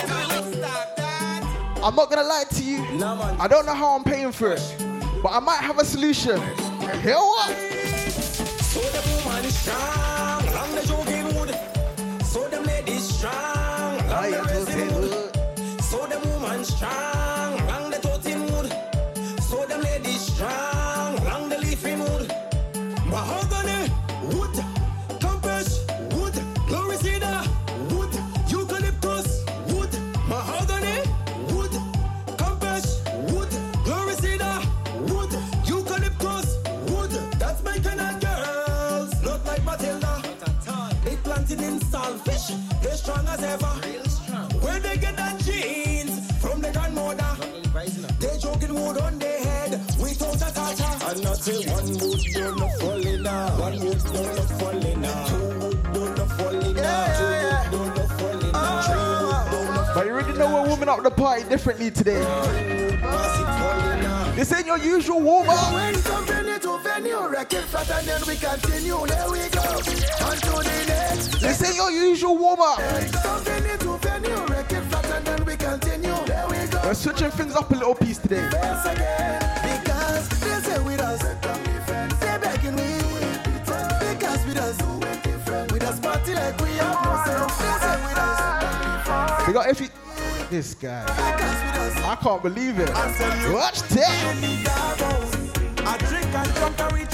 I'm 1.81 1.95
not 1.95 2.09
gonna 2.09 2.23
lie 2.23 2.43
to 2.49 2.61
you. 2.61 2.83
I 3.39 3.47
don't 3.49 3.65
know 3.65 3.73
how 3.73 3.95
I'm 3.95 4.03
paying 4.03 4.33
for 4.33 4.51
it, 4.51 4.75
but 5.23 5.29
I 5.29 5.39
might 5.39 5.61
have 5.61 5.79
a 5.79 5.85
solution. 5.85 6.37
Hear 7.01 7.15
what? 7.15 7.55
As 43.39 43.63
ever. 43.63 43.73
Where 44.59 44.79
they 44.79 44.97
get 44.97 45.15
that 45.17 45.39
jeans 45.39 46.31
from 46.41 46.61
the 46.61 46.71
grandmother? 46.71 47.35
They 48.19 48.37
jogging 48.37 48.73
wood 48.73 48.97
on 48.97 49.19
their 49.19 49.39
head 49.39 49.71
without 49.99 50.35
a 50.35 50.53
tata. 50.53 51.05
And 51.09 51.23
not 51.23 51.37
say 51.37 51.65
one 51.71 51.85
wood 51.99 52.21
don't 52.33 52.71
fall 52.79 53.23
down, 53.23 53.59
one 53.59 53.79
wood 53.79 54.01
don't 54.13 54.49
fall 54.59 54.79
down, 54.79 55.27
two 55.27 55.99
wood 55.99 56.15
don't 56.15 56.31
fall 56.31 56.73
down, 56.73 57.71
two 57.71 57.77
wood 57.77 57.95
don't 57.95 58.09
fall 58.09 58.39
down, 58.39 58.83
three 58.83 59.03
wood 59.27 59.51
don't 59.51 59.93
But 59.95 60.05
you 60.05 60.11
already 60.11 60.33
know 60.37 60.53
we're 60.53 60.67
warming 60.67 60.89
up 60.89 61.03
the 61.03 61.11
party 61.11 61.43
differently 61.43 61.91
today. 61.91 62.68
This 64.39 64.53
ain't 64.53 64.67
your 64.67 64.77
usual 64.77 65.19
warm 65.19 65.49
up. 65.49 65.73
When 65.73 65.93
to 65.95 66.79
venue, 66.81 67.27
wreck 67.27 67.51
it 67.51 67.65
flat 67.65 67.91
and 67.91 68.07
then 68.07 68.21
we 68.25 68.37
continue. 68.37 69.05
There 69.05 69.29
we 69.29 69.49
go. 69.49 69.59
On 69.59 70.37
to 70.37 70.63
the 70.63 70.85
next. 70.87 71.41
This 71.41 71.61
ain't 71.61 71.75
your 71.75 71.91
usual 71.91 72.37
warm 72.37 72.61
up. 72.61 72.77
Company 73.21 73.77
to 73.79 73.97
venue, 73.97 74.45
wreck 74.47 74.71
it 74.71 74.81
flat 74.83 75.11
and 75.11 75.25
then 75.27 75.43
we 75.43 75.57
continue. 75.57 76.15
There 76.25 76.47
we 76.47 76.67
go. 76.71 76.79
We're 76.85 76.93
switching 76.93 77.31
things 77.31 77.53
up 77.53 77.69
a 77.69 77.73
little 77.73 77.95
piece 77.95 78.17
today. 78.17 78.49
Once 78.53 78.85
again, 78.85 79.41
because 79.61 80.29
they 80.29 80.61
say 80.61 80.79
with 80.85 81.01
us, 81.01 81.19
they 81.19 82.37
begging 82.39 82.77
me. 82.77 82.95
Because 83.65 84.45
with 84.45 84.57
us, 84.57 84.77
with 85.69 85.83
us 85.83 85.99
party 85.99 86.33
like 86.33 86.57
we 86.61 86.69
have 86.79 87.03
no 87.03 87.23
sense. 87.25 87.57
They 87.57 87.75
say 87.83 87.95
with 88.07 88.17
us, 88.17 89.47
We 89.47 89.51
got 89.51 89.69
if 89.69 89.81
you. 89.81 89.89
This 90.49 90.73
guy. 90.73 91.05
I 91.07 92.15
can't 92.15 92.41
believe 92.41 92.79
it. 92.79 92.89
Watch 92.89 93.81
that. 93.89 94.65
I 95.85 95.97
drink 95.99 96.25
and 96.25 96.53
drunk 96.55 96.79
and 96.79 96.93
reach 96.93 97.09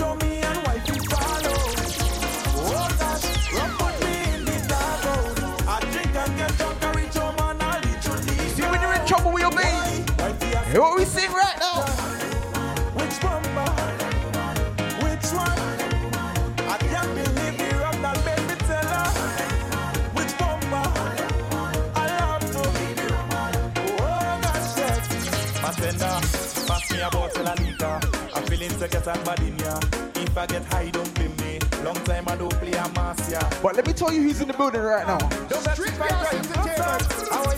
beginning 28.66 28.80
to 28.80 28.88
get 28.88 29.08
a 29.08 29.24
bad 29.24 29.40
in 29.40 29.58
ya. 29.60 29.80
If 30.16 30.38
I 30.38 30.46
get 30.46 30.64
high, 30.66 30.90
don't 30.90 31.14
blame 31.16 31.36
me. 31.38 31.60
Long 31.84 31.96
time 32.06 32.26
I 32.28 32.36
don't 32.36 32.54
play 32.54 32.72
a 32.72 32.90
mass, 32.94 33.32
yeah. 33.32 33.50
But 33.62 33.76
let 33.76 33.86
me 33.86 33.94
tell 33.94 34.12
you, 34.12 34.22
he's 34.24 34.42
in 34.42 34.48
the 34.48 34.54
building 34.54 34.82
right 34.82 35.06
now. 35.06 35.20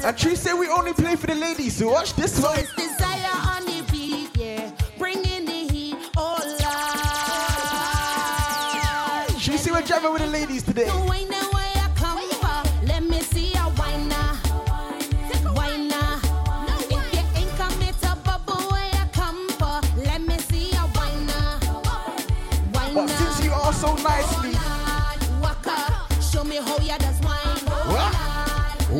And 0.07 0.17
Tree 0.17 0.35
say 0.35 0.53
we 0.53 0.67
only 0.69 0.93
play 0.93 1.15
for 1.15 1.27
the 1.27 1.35
ladies, 1.35 1.77
so 1.77 1.89
watch 1.89 2.13
this 2.13 2.41
one. 2.41 2.59
It's 2.59 2.73
desire 2.75 3.31
on 3.33 3.63
jamming 9.85 10.11
with 10.11 10.21
the 10.21 10.27
ladies 10.27 10.63
today. 10.63 10.89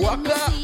Fuck 0.08 0.30
up. 0.30 0.57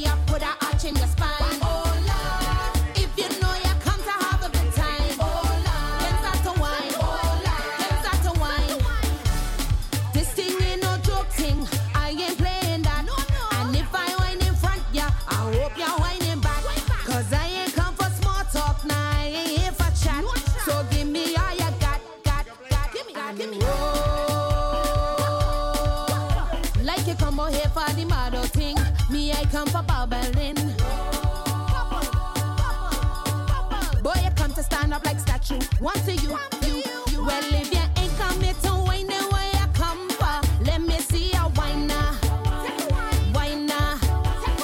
One 35.83 35.99
to 36.05 36.13
you, 36.13 36.37
you. 36.65 37.25
Well, 37.25 37.43
if 37.53 37.73
you 37.73 37.81
ain't 38.01 38.17
coming 38.17 38.55
to 38.63 38.71
wine, 38.87 39.05
then 39.05 39.23
why 39.31 39.51
you 39.51 39.67
come 39.73 40.09
for? 40.11 40.41
Let 40.63 40.79
me 40.81 40.97
see 40.99 41.31
you 41.33 41.47
wine 41.57 41.87
now. 41.87 42.17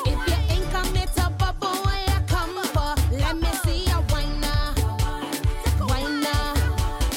If 0.06 0.28
you 0.28 0.38
ain't 0.50 0.72
coming 0.72 1.08
to 1.18 1.30
bubble, 1.38 1.76
why 1.84 2.06
you 2.08 2.20
come 2.26 2.64
for? 2.68 2.96
Let 3.18 3.36
me 3.36 3.50
see 3.66 3.84
you 3.84 4.00
wine 4.12 4.40
now. 4.40 4.76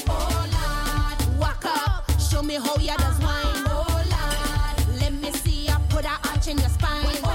Oh, 0.09 0.47
Lord. 0.51 1.39
Walk 1.39 1.65
up. 1.65 2.11
Show 2.19 2.43
me 2.43 2.55
how 2.55 2.75
you 2.75 2.97
does 2.97 3.19
wine. 3.21 3.63
Oh, 3.67 4.03
Lord. 4.11 4.99
Let 4.99 5.13
me 5.13 5.31
see 5.31 5.69
I 5.69 5.79
put 5.87 6.03
a 6.03 6.19
arch 6.29 6.49
in 6.49 6.57
your 6.57 6.67
spine. 6.67 7.32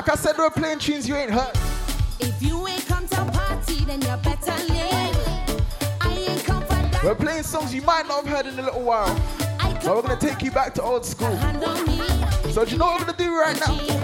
Like 0.00 0.12
I 0.12 0.14
said, 0.14 0.38
we're 0.38 0.48
playing 0.48 0.78
tunes 0.78 1.06
you 1.06 1.14
ain't 1.14 1.30
heard. 1.30 1.52
If 2.20 2.40
you 2.42 2.66
ain't 2.66 2.86
come 2.86 3.06
to 3.08 3.16
party, 3.16 3.84
then 3.84 4.00
you 4.00 4.16
better 4.24 4.72
leave. 4.72 5.62
I 6.00 6.24
ain't 6.26 6.42
come 6.42 6.62
for 6.62 6.68
that. 6.68 7.00
We're 7.04 7.14
playing 7.14 7.42
songs 7.42 7.74
you 7.74 7.82
might 7.82 8.06
not 8.08 8.24
have 8.24 8.34
heard 8.34 8.46
in 8.50 8.58
a 8.58 8.62
little 8.62 8.80
while. 8.80 9.14
But 9.58 9.84
we're 9.84 10.00
gonna 10.00 10.18
take 10.18 10.40
you 10.40 10.52
back 10.52 10.72
to 10.76 10.82
old 10.82 11.04
school. 11.04 11.36
So 12.50 12.64
do 12.64 12.70
you 12.70 12.78
know 12.78 12.86
what 12.86 13.00
we're 13.00 13.12
gonna 13.12 13.18
do 13.18 13.38
right 13.38 13.60
now? 13.60 13.99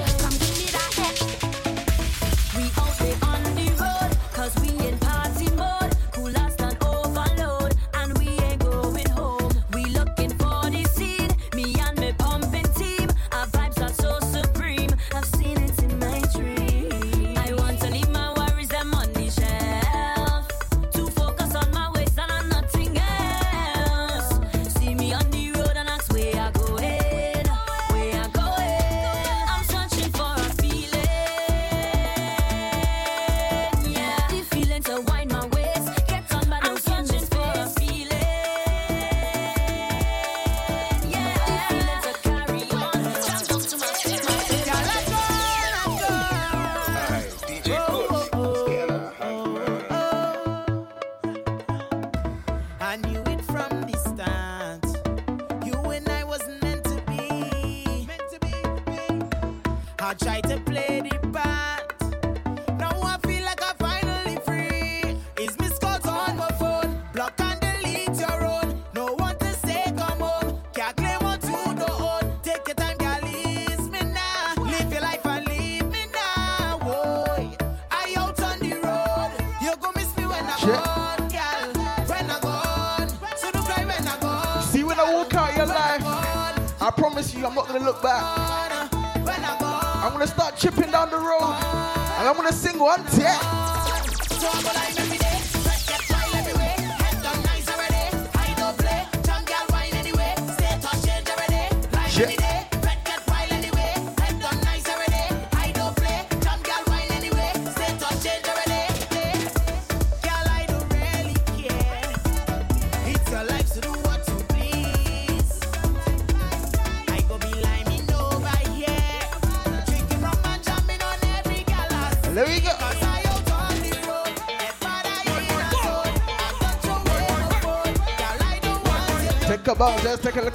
a 129.56 130.18
take 130.18 130.36
a. 130.36 130.46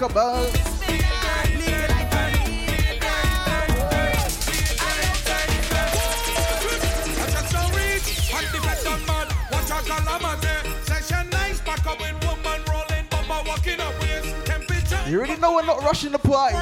You 15.09 15.17
already 15.17 15.41
know 15.41 15.55
we're 15.55 15.65
not 15.65 15.83
rushing 15.83 16.11
the 16.11 16.19
party. 16.19 16.55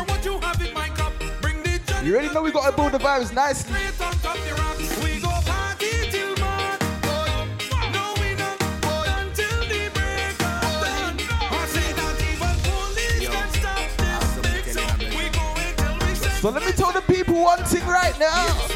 You 2.03 2.13
already 2.13 2.33
know 2.33 2.41
we 2.41 2.51
gotta 2.51 2.75
build 2.75 2.93
the 2.93 2.97
vibes 2.97 3.33
nicely. 3.33 3.88
So 16.39 16.49
let 16.49 16.63
me 16.65 16.71
tell 16.71 16.93
the 16.93 17.01
people 17.01 17.35
one 17.35 17.61
thing 17.65 17.85
right 17.85 18.17
now. 18.17 18.68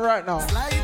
right 0.00 0.26
now. 0.26 0.40
Slide 0.40 0.83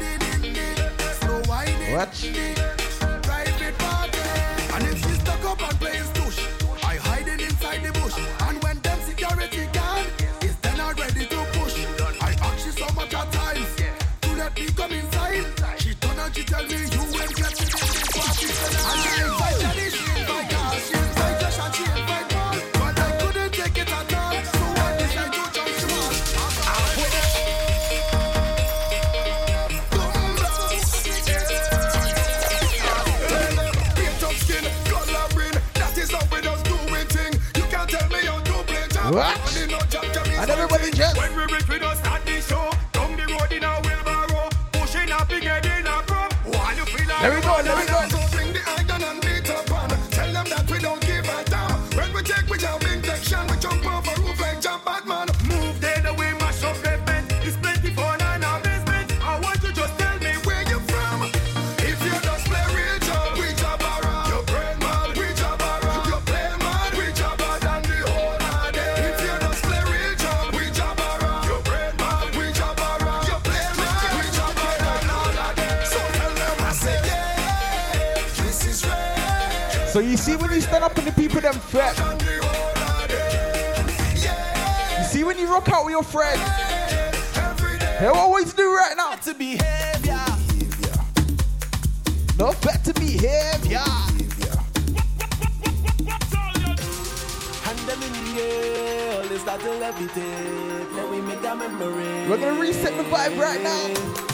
You 80.10 80.16
see 80.16 80.34
when 80.34 80.50
you 80.50 80.60
stand 80.60 80.82
up 80.82 80.98
and 80.98 81.06
the 81.06 81.12
people 81.12 81.40
them 81.40 81.54
fret. 81.54 81.96
You 84.98 85.04
see 85.04 85.22
when 85.22 85.38
you 85.38 85.46
rock 85.46 85.68
out 85.68 85.84
with 85.84 85.92
your 85.92 86.02
friends. 86.02 86.42
They 88.00 88.06
always 88.06 88.52
do 88.52 88.74
right 88.74 88.94
now. 88.96 89.14
To 89.14 89.34
behavior. 89.34 90.20
No 92.36 92.52
better 92.60 92.92
behavior. 92.94 93.84
We're 102.28 102.36
gonna 102.36 102.60
reset 102.60 102.96
the 102.96 103.04
vibe 103.04 103.38
right 103.38 103.62
now. 103.62 104.29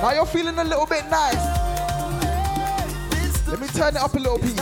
Now 0.00 0.12
you're 0.12 0.24
feeling 0.24 0.58
a 0.58 0.64
little 0.64 0.86
bit 0.86 1.04
nice. 1.10 1.36
Let 3.46 3.60
me 3.60 3.66
turn 3.66 3.96
it 3.96 4.00
up 4.00 4.14
a 4.14 4.18
little 4.18 4.38
piece. 4.38 4.58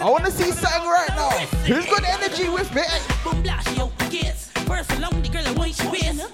I 0.00 0.10
want 0.10 0.22
ah, 0.22 0.26
to 0.26 0.30
see 0.30 0.50
something 0.52 0.90
right 0.90 1.08
now. 1.16 1.30
Who's 1.64 1.86
got 1.86 2.04
energy 2.04 2.50
with 2.50 2.74
me? 2.74 2.82
Boom, 3.24 3.42
blast, 3.42 3.68
kids. 4.10 4.50
First 4.66 4.90
the 4.90 5.28
girl, 5.32 5.46
I 5.46 5.52
want 5.52 5.82
you. 5.82 6.33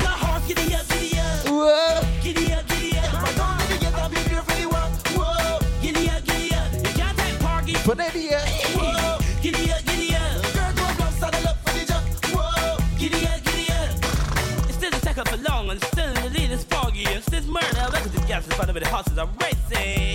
of 18.69 18.75
the 18.75 18.87
horses 18.87 19.17
are 19.17 19.29
racing. 19.39 20.10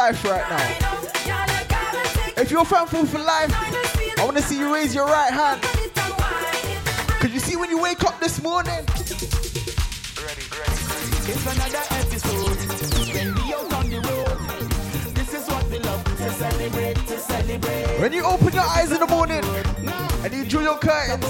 life 0.00 0.24
right 0.24 0.48
now. 0.48 2.40
If 2.40 2.50
you're 2.50 2.64
thankful 2.64 3.04
for 3.04 3.18
life, 3.18 3.52
I 4.18 4.24
want 4.24 4.38
to 4.38 4.42
see 4.42 4.58
you 4.58 4.72
raise 4.74 4.94
your 4.94 5.04
right 5.04 5.30
hand. 5.30 5.60
Because 7.08 7.34
you 7.34 7.38
see, 7.38 7.56
when 7.56 7.68
you 7.68 7.78
wake 7.78 8.02
up 8.04 8.18
this 8.18 8.42
morning, 8.42 8.82
it's 11.28 11.44
another 11.52 11.84
episode. 12.00 12.56
When 13.12 13.34
we 13.34 13.52
out 13.52 13.72
on 13.74 13.90
the 13.90 14.00
road, 14.08 14.38
this 15.14 15.34
is 15.34 15.46
what 15.46 15.68
we 15.68 15.78
love 15.80 16.02
to 16.02 16.30
celebrate, 16.30 16.96
to 16.96 17.18
celebrate. 17.18 18.00
When 18.00 18.14
you 18.14 18.24
open 18.24 18.54
your 18.54 18.68
eyes 18.76 18.90
in 18.92 19.00
the 19.00 19.06
morning 19.06 19.44
and 20.24 20.32
you 20.32 20.46
draw 20.46 20.62
your 20.62 20.78
curtains, 20.78 21.26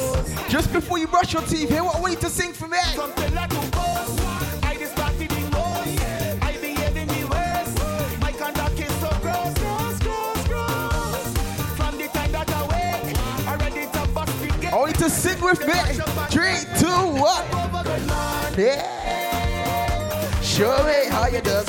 just 0.48 0.72
before 0.72 0.98
you 0.98 1.08
brush 1.08 1.32
your 1.32 1.42
teeth, 1.42 1.70
hear 1.70 1.82
what 1.82 1.96
I 1.96 2.00
want 2.00 2.12
you 2.12 2.20
to 2.20 2.30
sing 2.30 2.52
for 2.52 2.68
Three, 15.50 16.60
two, 16.78 16.86
one. 16.86 17.44
Yeah. 18.56 18.86
Show 20.42 20.84
me 20.84 21.08
how 21.10 21.26
you 21.26 21.40
does. 21.40 21.68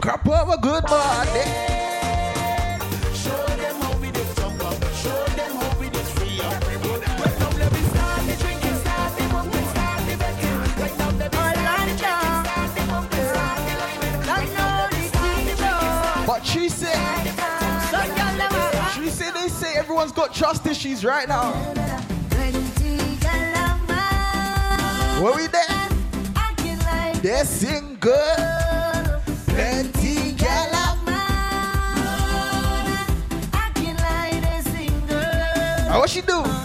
Crop 0.00 0.28
over 0.28 0.56
good 0.58 0.88
morning. 0.88 1.72
But 16.24 16.46
she 16.46 16.68
said 16.68 17.31
everyone's 19.82 20.12
got 20.12 20.32
trust 20.32 20.64
issues 20.64 21.04
right 21.04 21.26
now. 21.26 21.50
Where 25.20 25.34
we 25.34 25.48
there? 25.48 25.88
They're 27.20 27.44
single. 27.44 28.12
Plenty 29.48 30.32
gal 30.32 30.72
what 35.98 36.10
she 36.10 36.20
do? 36.20 36.61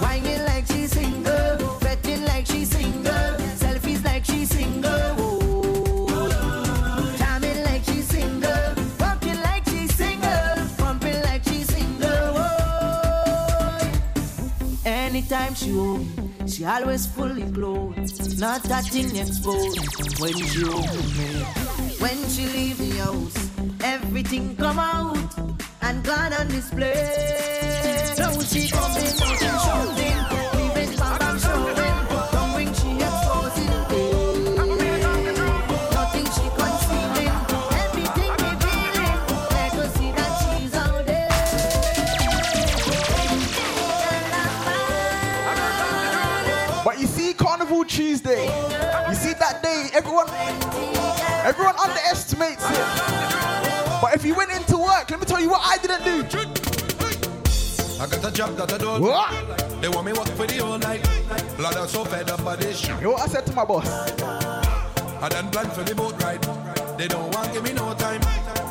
Anytime 15.30 15.56
she 15.56 15.72
home, 15.72 16.48
she 16.48 16.64
always 16.64 17.06
fully 17.06 17.52
clothed, 17.52 18.40
not 18.40 18.64
that 18.64 18.86
thing 18.86 19.14
exposed. 19.14 20.22
When 20.22 20.32
she 20.32 20.62
home, 20.62 20.94
when 22.00 22.30
she 22.30 22.46
leave 22.46 22.78
the 22.78 22.92
house, 23.04 23.50
everything 23.84 24.56
come 24.56 24.80
out 24.80 25.38
and 25.82 26.02
gone 26.06 26.32
on 26.32 26.48
display. 26.48 28.14
Now 28.18 28.40
she 28.40 28.70
coming 28.70 29.04
out 29.20 29.42
and 29.44 29.60
shouting, 29.68 30.17
work, 55.38 55.38
let 55.38 55.38
me 55.38 55.38
tell 55.38 55.42
you 55.42 55.50
what 55.50 55.62
I 55.64 55.78
didn't 55.78 56.30
do. 56.30 56.38
I 58.00 58.06
got 58.08 58.26
a 58.26 58.32
job 58.32 58.56
that 58.58 58.74
I 58.74 58.78
don't 58.78 59.02
What? 59.02 59.82
They 59.82 59.90
want 59.90 60.06
me 60.06 60.14
work 60.14 60.28
for 60.30 60.46
the 60.48 60.58
whole 60.64 60.78
night. 60.78 61.02
Blood 61.58 61.76
I'm 61.76 61.88
so 61.88 62.06
fed 62.06 62.30
up 62.30 62.44
by 62.44 62.56
this 62.56 62.80
shit. 62.80 62.96
You 62.98 63.04
know 63.06 63.12
what 63.14 63.24
I 63.24 63.28
said 63.28 63.46
to 63.48 63.54
my 63.54 63.66
boss? 63.66 63.88
I 65.22 65.30
done 65.30 65.50
plan 65.50 65.70
for 65.72 65.84
the 65.84 65.96
boat 65.96 66.22
ride. 66.22 66.42
They 66.98 67.08
don't 67.08 67.34
want 67.34 67.54
give 67.54 67.64
me 67.64 67.74
no 67.74 67.94
time. 67.96 68.22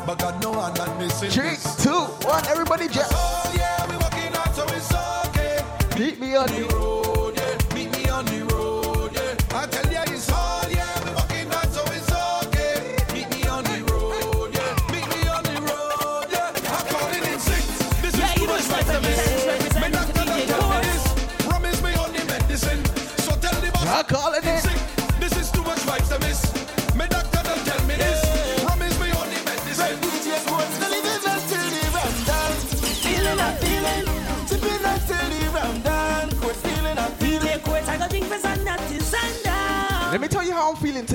But 0.05 0.19
God 0.19 0.41
know 0.41 0.53
I'm 0.53 0.73
not 0.75 0.97
missing 0.97 1.29
Three, 1.29 1.49
this. 1.49 1.83
two, 1.83 1.91
one, 2.25 2.45
everybody 2.47 2.87
jump. 2.87 3.07
Oh 3.11 3.53
yeah, 3.55 3.85
we 3.89 3.97
working 3.97 4.31
hard 4.33 4.55
so 4.55 4.63
it's 4.73 4.93
okay. 5.27 5.59
Meet 5.99 6.19
me 6.21 6.35
on 6.35 6.47
the 6.47 6.63
road, 6.73 7.35
yeah. 7.35 7.75
Meet 7.75 7.91
me 7.91 8.09
on 8.09 8.23
the 8.25 8.45
road, 8.55 9.11
yeah. 9.13 9.57
I 9.59 9.65
tell 9.67 9.91
ya 9.91 10.03
it's 10.07 10.31
all, 10.31 10.56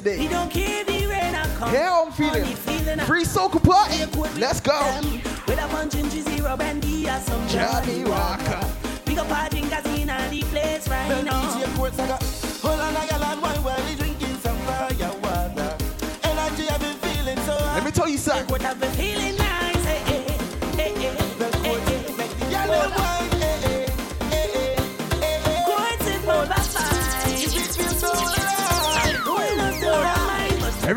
how 0.05 0.11
I'm 0.11 0.18
feeling 0.18 0.18
We 0.20 0.28
don't 0.28 0.50
care 0.50 0.84
the 0.84 1.07
rain 1.07 1.34
or 1.34 1.59
come. 1.59 1.70
Here 1.70 1.88
I'm 1.90 2.12
feeling. 2.12 2.57
Feeling 2.57 3.00
a- 3.00 3.05
Free 3.07 3.24
soca 3.24 3.62
party. 3.62 4.40
Let's 4.40 4.61
go. 4.61 5.00
With 5.46 5.59
a 5.62 5.68
punch 5.68 5.94
in 5.94 6.11
zero 6.11 6.57
bandy 6.57 7.09
or 7.09 7.18
some 7.20 7.48
Johnnie 7.48 8.05
Walker. 8.05 8.61
Pick 9.05 9.18
up 9.18 9.30
our 9.30 9.48
drinkers 9.48 9.86
in 9.86 10.07
the 10.09 10.42
place 10.50 10.88
right 10.88 11.24
now. 11.24 11.42
DJ 11.59 11.76
Courtz, 11.76 11.98
I 11.98 12.07
got 12.07 12.22
hold 12.62 12.80
on, 12.80 12.96
I 12.96 13.07
got 13.07 13.22
on 13.22 13.40
one 13.40 13.62
while 13.62 13.82
we 13.88 13.94
drinking 13.96 14.36
some 14.38 14.57
fire 14.59 15.12
water. 15.22 15.76
Energy 16.24 16.68
I've 16.68 16.80
been 16.80 16.96
feeling 16.96 17.38
so. 17.44 17.55
Let 17.74 17.84
me 17.84 17.90
tell 17.90 18.09
you 18.09 18.18
something. 18.18 18.46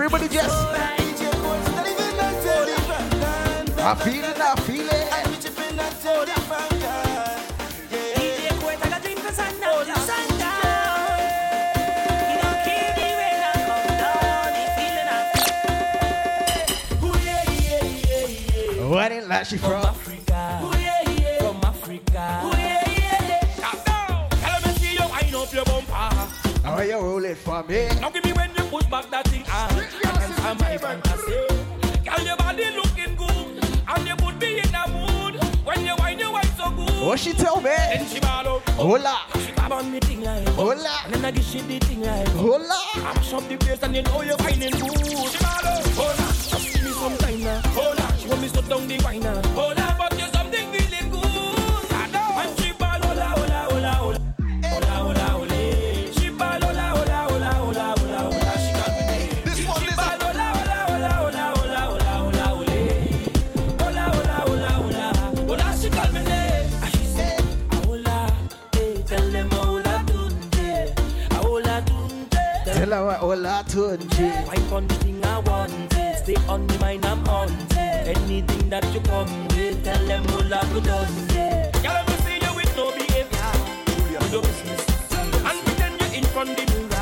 The 0.06 0.12
feeling 4.04 4.40
of 4.40 4.60
Ooh, 17.02 17.18
yeah, 17.24 17.44
yeah, 17.50 17.84
yeah, 17.84 18.28
yeah. 18.76 18.88
What 18.88 19.12
ain't 19.12 19.28
like 19.28 19.46
she 19.46 19.58
from? 19.58 19.86
Africa. 19.86 20.60
Ooh, 20.62 20.78
yeah, 20.80 21.02
yeah. 21.10 21.38
From 21.40 21.64
Africa. 21.64 22.42
Ooh, 22.46 22.52
yeah, 22.52 22.90
yeah. 22.92 23.42
Tell 24.30 24.62
me 24.62 24.78
see 24.78 24.94
you 24.94 25.08
wind 25.10 25.36
up 25.36 25.52
your 25.52 25.66
bumper. 25.66 26.46
Oh, 26.68 26.82
you 26.82 26.98
roll 26.98 27.26
it 27.26 27.38
for 27.38 27.64
me. 27.64 27.88
Now 28.02 28.10
give 28.12 28.24
me 28.24 28.34
when 28.34 28.50
you 28.56 28.64
push 28.66 28.86
back 28.86 29.10
that 29.12 29.28
thing 29.28 29.44
find 30.54 30.60
my 30.60 30.78
fantasy. 30.78 31.48
Girl, 32.06 32.26
your 32.26 32.38
body 32.38 32.66
looking 32.76 33.16
good, 33.16 33.64
and 33.88 34.08
you 34.08 34.16
put 34.16 34.40
me 34.40 34.60
in 34.60 34.76
a 34.76 34.88
mood. 34.90 35.44
When 35.66 35.86
you 35.86 35.96
wind, 35.98 36.20
you 36.20 36.32
wind 36.32 36.52
so 36.58 36.70
good. 36.72 37.08
What 37.08 37.20
she 37.20 37.34
tell 37.34 37.58
me? 37.58 37.64
Then 37.64 38.08
she 38.08 38.20
ball 38.20 38.48
out. 38.48 38.70
Hola. 38.70 39.22
She 39.40 39.52
grab 39.54 39.72
on 39.72 39.92
me 39.92 40.00
thing 40.00 40.22
like. 40.22 40.48
Hola. 40.50 41.00
And 41.06 41.14
then 41.14 41.26
I 41.26 41.32
give 41.32 41.44
she 41.44 41.62
the 41.62 41.80
thing 41.80 42.02
like. 42.02 42.28
Hola. 42.30 42.80
Mash 42.98 43.34
up 43.34 43.48
the 43.48 43.58
place 43.58 43.82
and 43.82 43.96
you 43.96 44.04
know 44.04 44.22
you're 44.22 44.38
whining 44.38 44.72
good. 44.72 45.08
She 45.32 45.38
ball 45.40 45.66
out. 45.66 45.86
Hola. 45.98 46.28
Just 46.52 46.74
give 46.74 46.84
me 46.84 46.92
some 46.92 47.18
time 47.18 47.44
now. 47.44 47.62
Hola. 47.74 48.18
She 48.20 48.28
want 48.28 48.42
me 48.42 48.48
sit 48.48 48.70
down 48.70 48.88
the 48.88 49.02
wine 49.04 49.22
now. 49.22 49.42
Hola. 49.54 49.96
But 49.98 50.15
touch 73.76 74.20
it. 74.20 74.48
Wife 74.48 74.72
thing 75.02 75.24
I 75.26 75.40
want 75.40 75.74
it. 75.98 76.18
Stay 76.24 76.36
on 76.48 76.66
the 76.66 76.80
mind 76.80 77.06
I'm 77.06 77.28
on. 77.28 77.50
Anything 77.78 78.70
that 78.70 78.86
you 78.94 79.02
come 79.02 79.48
with, 79.50 79.84
tell 79.84 80.06
them 80.08 80.24
all 80.32 80.54
I've 80.54 80.84
done 80.84 81.14
it. 81.32 81.76
I'm 81.84 82.08
see 82.24 82.40
you 82.40 82.56
with 82.56 82.72
no 82.78 82.92
behavior. 82.92 83.52
Julia, 83.86 84.20
business. 84.42 84.82
And 85.50 85.60
pretend 85.66 86.00
you're 86.00 86.14
in 86.14 86.24
front 86.24 86.50
of 86.52 86.56
the 86.56 86.66
you. 86.66 86.96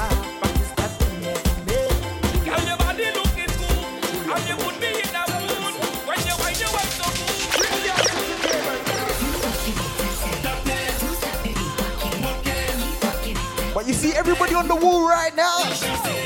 But 13.75 13.87
you 13.87 13.93
see 13.93 14.13
everybody 14.13 14.55
on 14.55 14.67
the 14.67 14.75
wall 14.75 15.07
right 15.07 15.35
now. 15.35 16.22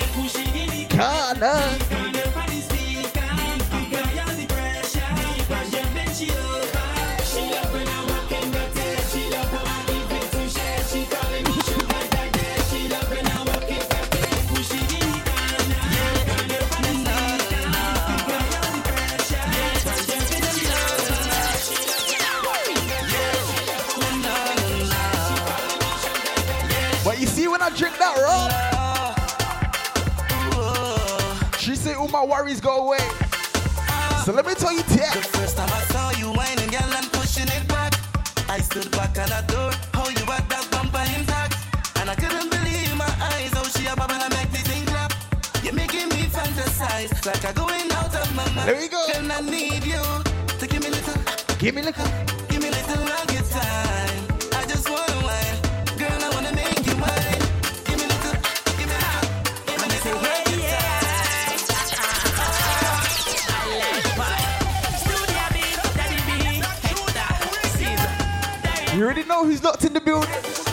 Americana 0.97 1.96
do 32.07 32.13
my 32.13 32.23
worries 32.23 32.61
go 32.61 32.85
away. 32.85 33.05
So 34.25 34.33
let 34.33 34.45
me 34.45 34.53
tell 34.55 34.71
you, 34.71 34.83
yeah. 34.91 35.13
The 35.13 35.21
first 35.37 35.57
time 35.57 35.69
I 35.71 35.81
saw 35.93 36.11
you 36.19 36.27
whining, 36.33 36.69
girl, 36.69 36.91
pushing 37.11 37.47
it 37.47 37.67
back. 37.67 37.93
I 38.49 38.59
stood 38.59 38.91
back 38.91 39.15
how 39.93 40.09
you 40.09 40.25
had 40.25 40.47
that 40.49 40.67
bumper 40.71 41.03
intact, 41.15 41.55
and 41.97 42.09
I 42.09 42.15
couldn't 42.15 42.49
believe 42.49 42.95
my 42.95 43.11
eyes 43.31 43.51
how 43.53 43.63
she 43.63 43.87
make 44.29 44.51
me 44.51 44.59
think 44.59 44.87
clap. 44.87 45.13
You're 45.63 45.73
making 45.73 46.09
me 46.09 46.27
fantasize 46.27 47.25
like 47.25 47.43
I'm 47.45 47.55
going 47.55 47.91
out 47.91 48.13
of 48.15 48.35
my 48.35 48.45
mind. 48.53 48.67
There 48.67 48.79
we 48.79 48.87
go. 48.87 49.03
I 49.07 49.41
need 49.41 49.83
you 49.83 50.03
to 50.59 50.67
give 50.67 50.83
me 50.83 50.89
little, 50.89 51.21
give 51.59 51.75
me 51.75 51.81
little. 51.81 52.46
You 68.97 69.03
already 69.03 69.25
know 69.25 69.45
who's 69.45 69.63
locked 69.63 69.85
in 69.85 69.93
the 69.93 70.01
building. 70.01 70.27
This 70.41 70.65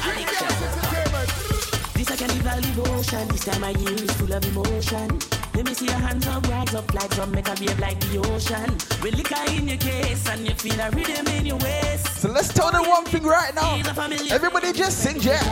I 2.10 2.16
can 2.16 2.28
divine 2.28 2.62
devotion. 2.62 3.28
This 3.28 3.44
time 3.44 3.60
my 3.60 3.68
year 3.68 3.92
is 3.92 4.10
full 4.12 4.32
of 4.32 4.42
emotion. 4.46 5.18
Let 5.54 5.66
me 5.66 5.74
see 5.74 5.84
your 5.84 5.96
hands 5.96 6.26
up, 6.28 6.48
rise 6.48 6.74
up 6.74 6.94
like 6.94 7.10
drum, 7.10 7.32
make 7.32 7.48
a 7.48 7.54
wave 7.60 7.78
like 7.78 8.00
the 8.00 8.20
ocean. 8.20 8.78
With 9.02 9.14
liquor 9.14 9.44
in 9.52 9.68
your 9.68 9.76
case 9.76 10.26
and 10.30 10.48
you 10.48 10.54
feel 10.54 10.80
a 10.80 10.88
rhythm 10.92 11.26
in 11.34 11.44
your 11.44 11.58
waist. 11.58 12.22
So 12.22 12.30
let's 12.30 12.50
tell 12.50 12.72
them 12.72 12.88
one 12.88 13.04
thing 13.04 13.24
right 13.24 13.54
now. 13.54 13.76
Everybody 14.30 14.72
just 14.72 15.00
sing, 15.00 15.20
yeah. 15.20 15.44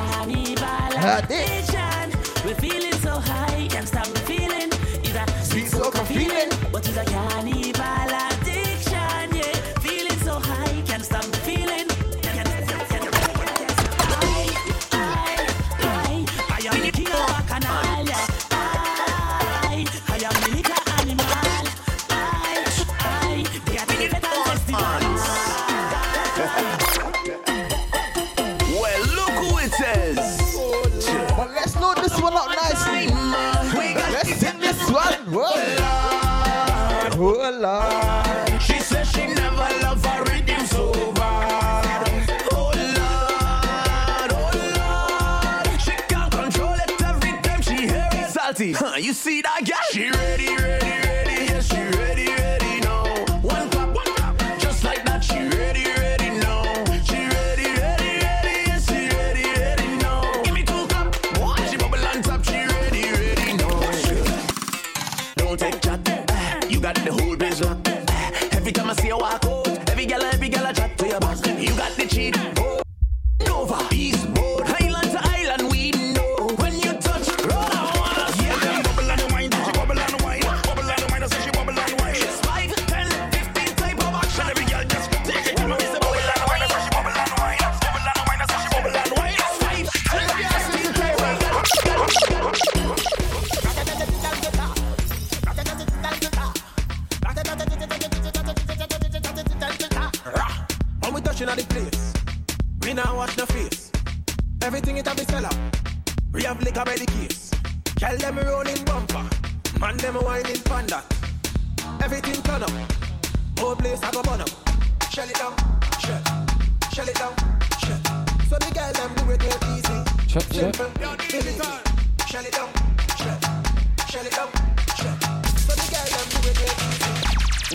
We're 2.43 2.55
feeling 2.55 2.95
so 3.03 3.21
high, 3.21 3.69
can't 3.69 3.87
stop 3.87 4.07
the 4.07 4.21
feeling. 4.21 4.71
It's 5.05 5.15
a 5.15 5.27
sweet 5.45 5.67
soca 5.67 6.07
feeling, 6.07 6.49
but 6.73 6.89
it's 6.89 6.97
a 6.97 7.05
carnival. 7.05 8.32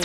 Oh 0.00 0.04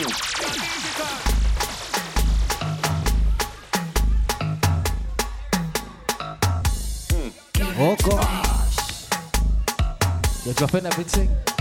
gosh. 8.02 9.06
You're 10.44 10.54
dropping 10.54 10.86
everything. 10.86 11.53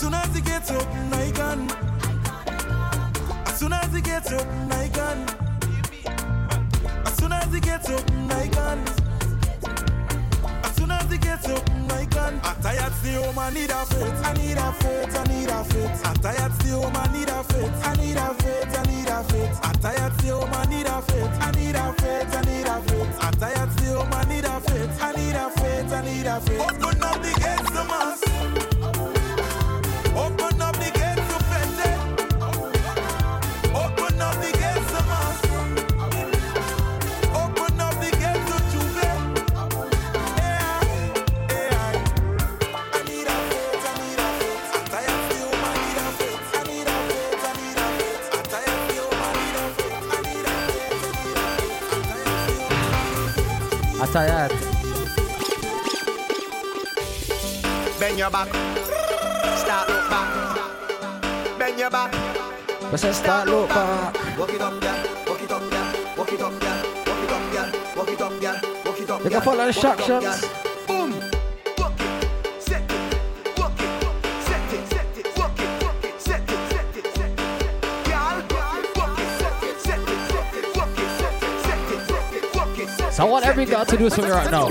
soon 0.00 0.14
as 0.14 0.34
he 0.34 0.40
gets 0.40 0.70
up, 0.70 0.86
I 1.12 1.30
can. 1.30 1.70
As 3.46 3.58
soon 3.58 3.72
as 3.74 3.92
he 3.92 4.00
gets 4.00 4.32
up, 4.32 4.46
I 4.70 4.88
can. 4.88 5.18
As 7.04 7.14
soon 7.18 7.32
as 7.32 7.52
he 7.52 7.60
gets 7.60 7.90
up, 7.90 8.10
I 8.30 8.48
can. 8.48 8.78
As 10.64 10.74
soon 10.74 10.90
as 10.90 11.10
he 11.10 11.18
gets 11.18 11.48
up, 11.48 11.70
I 11.90 12.06
can. 12.06 12.40
I'm 12.42 12.62
tired 12.62 12.94
the 13.02 13.12
home, 13.20 13.38
I 13.38 13.50
need 13.50 13.68
a 13.68 13.84
faith, 13.84 14.24
I 14.24 14.32
need 14.40 14.56
a 14.56 14.72
faith, 14.72 15.16
I 15.18 15.24
need 15.24 15.50
a 15.50 15.64
faith. 15.64 16.06
I'm 16.06 16.16
tired 16.16 16.52
the 16.60 16.70
home, 16.80 16.96
I 16.96 17.12
need 17.12 17.28
a 17.28 17.44
faith, 17.44 17.84
I 17.84 17.94
need 17.96 18.16
a 18.16 18.34
faith, 18.40 18.78
I 18.78 18.82
need 18.88 19.08
a 19.08 19.24
faith. 19.24 19.60
I'm 19.62 19.74
tired 19.84 20.12
the 20.16 20.28
home, 20.32 20.54
I 20.54 20.64
need 20.64 20.86
a 20.86 21.02
faith, 21.02 21.36
I 21.40 21.50
need 21.52 21.76
a 21.76 21.92
faith, 22.00 22.36
I 22.36 22.42
need 22.48 22.66
a 22.66 22.80
faith. 22.88 23.18
I'm 23.20 23.34
tired 23.34 23.70
the 23.76 23.86
home, 23.92 24.12
I 24.12 24.24
need 24.24 24.44
a 24.44 24.60
faith, 24.60 25.02
I 25.02 25.12
need 25.12 25.36
a 25.36 25.50
faith, 25.50 25.92
I 25.92 26.00
need 26.00 26.26
a 26.26 26.40
faith. 26.40 26.60
Open 26.60 27.02
up 27.02 27.20
the 27.20 27.32
gates, 27.36 27.70
the 27.70 27.84
mass. 27.84 28.69
Masayat. 54.10 54.50
Bend 58.02 58.18
your 58.18 58.26
back. 58.26 58.50
Start 59.54 59.86
look 59.86 60.10
back. 60.10 60.28
Bend 61.54 61.78
your 61.78 61.90
back. 61.94 62.10
Basta 62.90 63.14
start 63.14 63.46
look 63.46 63.68
back. 63.70 64.10
Walk 64.34 64.50
it 64.50 64.60
up, 64.60 64.74
yeah. 64.82 65.06
Walk 65.30 65.42
it 65.42 65.52
up, 65.52 65.62
yeah. 65.70 65.94
Walk 66.18 66.32
it 66.32 66.42
up, 66.42 66.52
yeah. 66.58 66.82
Walk 67.06 67.22
it 67.22 67.30
up, 67.30 67.42
yeah. 67.54 67.70
Walk 67.94 68.10
it 68.10 68.20
up, 68.20 68.32
yeah. 68.42 68.60
Walk 68.82 68.98
it 68.98 69.10
up, 69.10 69.22
yeah. 69.22 69.22
You 69.22 69.30
can 69.30 69.42
follow 69.42 69.66
instructions. 69.68 70.59
I 83.20 83.24
want 83.24 83.44
every 83.44 83.66
girl 83.66 83.84
to 83.84 83.96
do 83.98 84.08
something 84.08 84.32
right 84.32 84.50
now. 84.50 84.70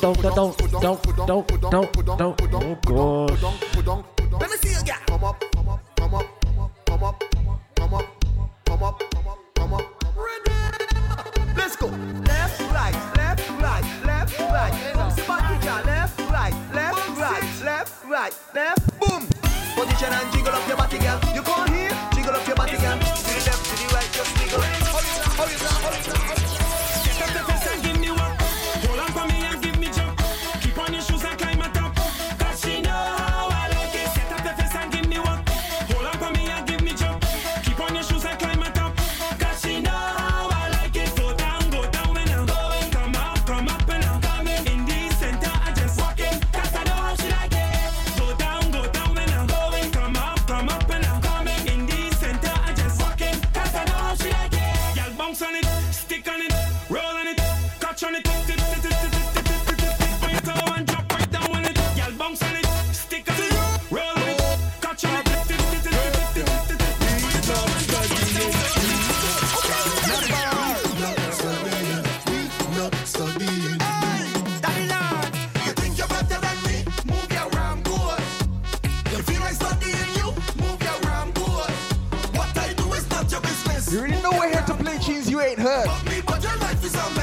Don't, 0.00 0.22
don't, 0.22 0.34
don't, 0.34 0.56
don't, 0.70 1.02
don't, 1.26 1.46
don't, 1.70 2.38
don't, 2.50 2.54
oh 2.54 2.78
gosh. 2.86 4.11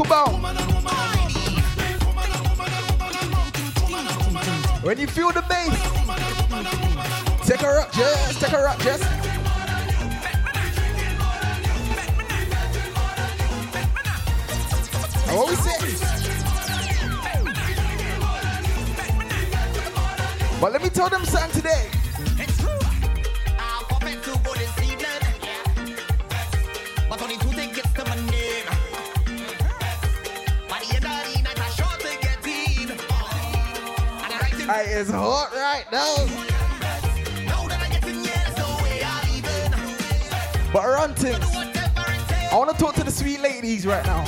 Kubao. 0.00 0.32
When 4.82 4.98
you 4.98 5.06
feel 5.06 5.30
the 5.30 5.42
bass, 5.42 5.76
take 7.46 7.60
her 7.60 7.80
up, 7.80 7.92
just 7.92 8.40
take 8.40 8.50
her 8.50 8.66
up, 8.66 8.78
just. 8.80 9.04
What 15.34 15.50
we 15.50 15.56
say? 15.56 15.78
But 20.62 20.72
let 20.72 20.82
me 20.82 20.88
tell 20.88 21.10
them 21.10 21.26
something 21.26 21.60
today. 21.60 21.89
guy 34.84 34.90
is 34.90 35.10
hot 35.10 35.52
right 35.54 35.84
now. 35.92 36.16
But 40.72 40.84
around 40.84 41.16
things, 41.16 41.44
I 41.54 42.56
want 42.56 42.70
to 42.70 42.76
talk 42.76 42.94
to 42.94 43.04
the 43.04 43.10
sweet 43.10 43.40
ladies 43.40 43.86
right 43.86 44.04
now. 44.06 44.24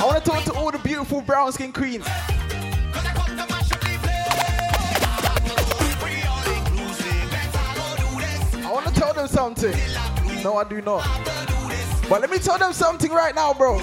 I 0.00 0.06
want 0.06 0.24
to 0.24 0.30
talk 0.30 0.44
to 0.44 0.54
all 0.54 0.70
the 0.70 0.78
beautiful 0.78 1.20
brown 1.20 1.52
skin 1.52 1.72
queens. 1.72 2.06
I 8.56 8.70
want 8.72 8.86
to 8.86 8.94
tell 8.94 9.12
them 9.12 9.28
something. 9.28 9.74
No, 10.42 10.56
I 10.56 10.64
do 10.64 10.80
not. 10.80 11.06
But 12.08 12.20
let 12.20 12.30
me 12.30 12.38
tell 12.38 12.58
them 12.58 12.72
something 12.72 13.10
right 13.12 13.34
now, 13.34 13.52
bro. 13.54 13.78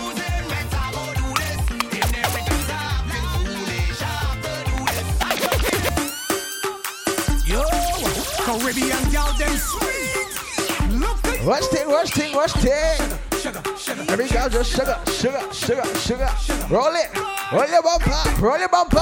Caribbean 8.59 9.09
girl, 9.11 9.31
them 9.39 9.55
sweet. 9.55 10.27
Watch 11.45 11.63
thing, 11.67 11.87
watch 11.87 12.11
thing, 12.11 12.35
watch 12.35 12.51
thing. 12.51 12.99
Every 14.09 14.27
girl 14.27 14.49
just 14.49 14.75
sugar, 14.75 14.99
sugar, 15.07 15.41
sugar, 15.53 15.85
sugar. 15.95 16.29
Roll 16.69 16.93
it, 16.95 17.17
roll 17.53 17.69
your 17.69 17.81
bumper, 17.81 18.41
roll 18.41 18.59
your 18.59 18.67
bumper. 18.67 18.99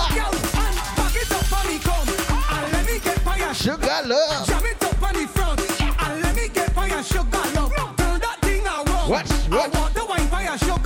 Sugar 3.56 4.02
love. 4.06 4.48
Jam 4.48 4.64
it 4.66 4.84
up 4.84 5.02
on 5.02 5.14
the 5.16 5.28
front 5.28 5.60
and 5.82 6.22
let 6.22 6.36
me 6.36 6.48
get 6.50 6.72
fire 6.72 7.04
sugar 7.04 7.44
love. 7.56 7.74
Turn 7.98 8.20
that 8.20 8.38
thing 8.42 8.64
around. 8.66 9.10
Watch, 9.10 9.32
What 9.50 9.76
I 9.76 9.80
want 9.80 9.94
the 9.96 10.06
wine 10.06 10.28
fire 10.28 10.58
sugar. 10.60 10.79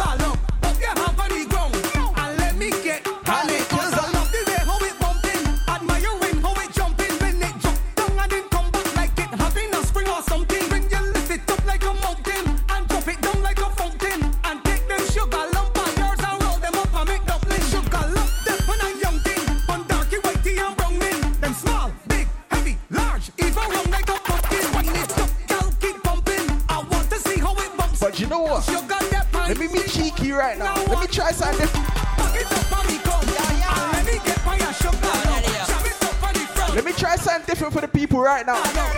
people 38.07 38.19
right 38.19 38.45
now. 38.45 38.92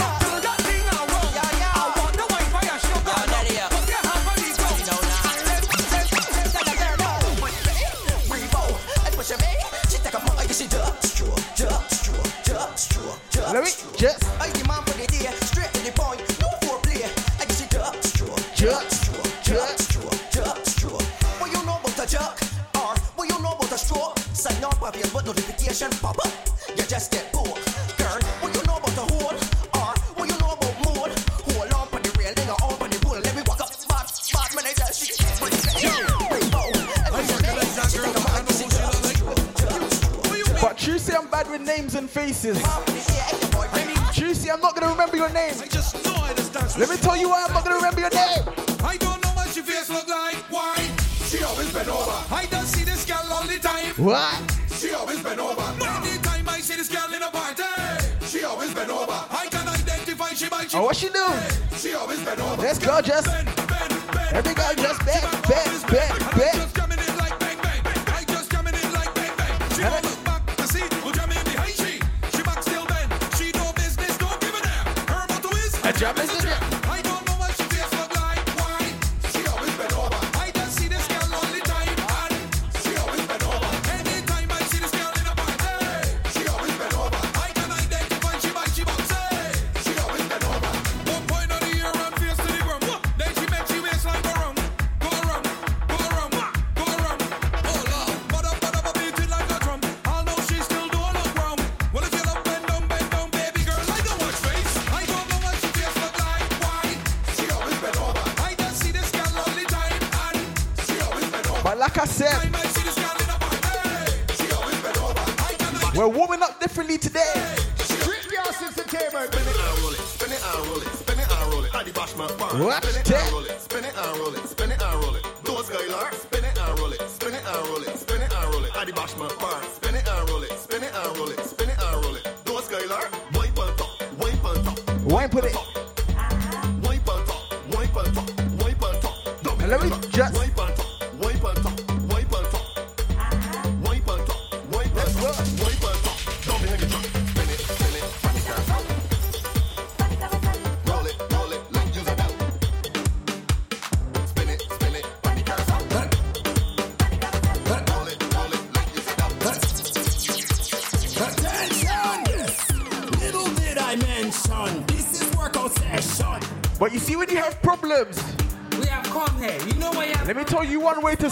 What? 54.06 54.40
She 54.70 54.94
always 54.94 55.24
been 55.24 55.40
over. 55.40 55.64
Anytime 55.64 56.48
I 56.48 56.60
see 56.60 56.76
this 56.76 56.90
girl 56.90 57.12
in 57.12 57.24
a 57.24 57.32
party, 57.32 57.64
she 58.28 58.44
always 58.44 58.72
been 58.72 58.92
over. 58.92 59.12
I 59.32 59.48
can 59.50 59.68
identify 59.68 60.30
she 60.30 60.48
by 60.48 60.68
she. 60.68 60.78
Oh, 60.78 60.84
what 60.84 60.96
she 60.96 61.10
do? 61.10 61.26
She 61.76 61.96
always 61.96 62.24
been 62.24 62.40
over. 62.40 62.62
Let's 62.62 62.78
go, 62.78 63.02
just. 63.02 63.28
Every 63.28 64.54
girl 64.54 64.74
just 64.76 65.04
bet, 65.08 65.24
bet, 65.48 65.90
bet, 65.90 66.36
bet. 66.36 66.75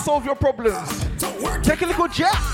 Solve 0.04 0.26
your 0.26 0.36
problems. 0.36 1.06
Take 1.64 1.82
a 1.82 1.86
little 1.86 2.08
jab. 2.10 2.53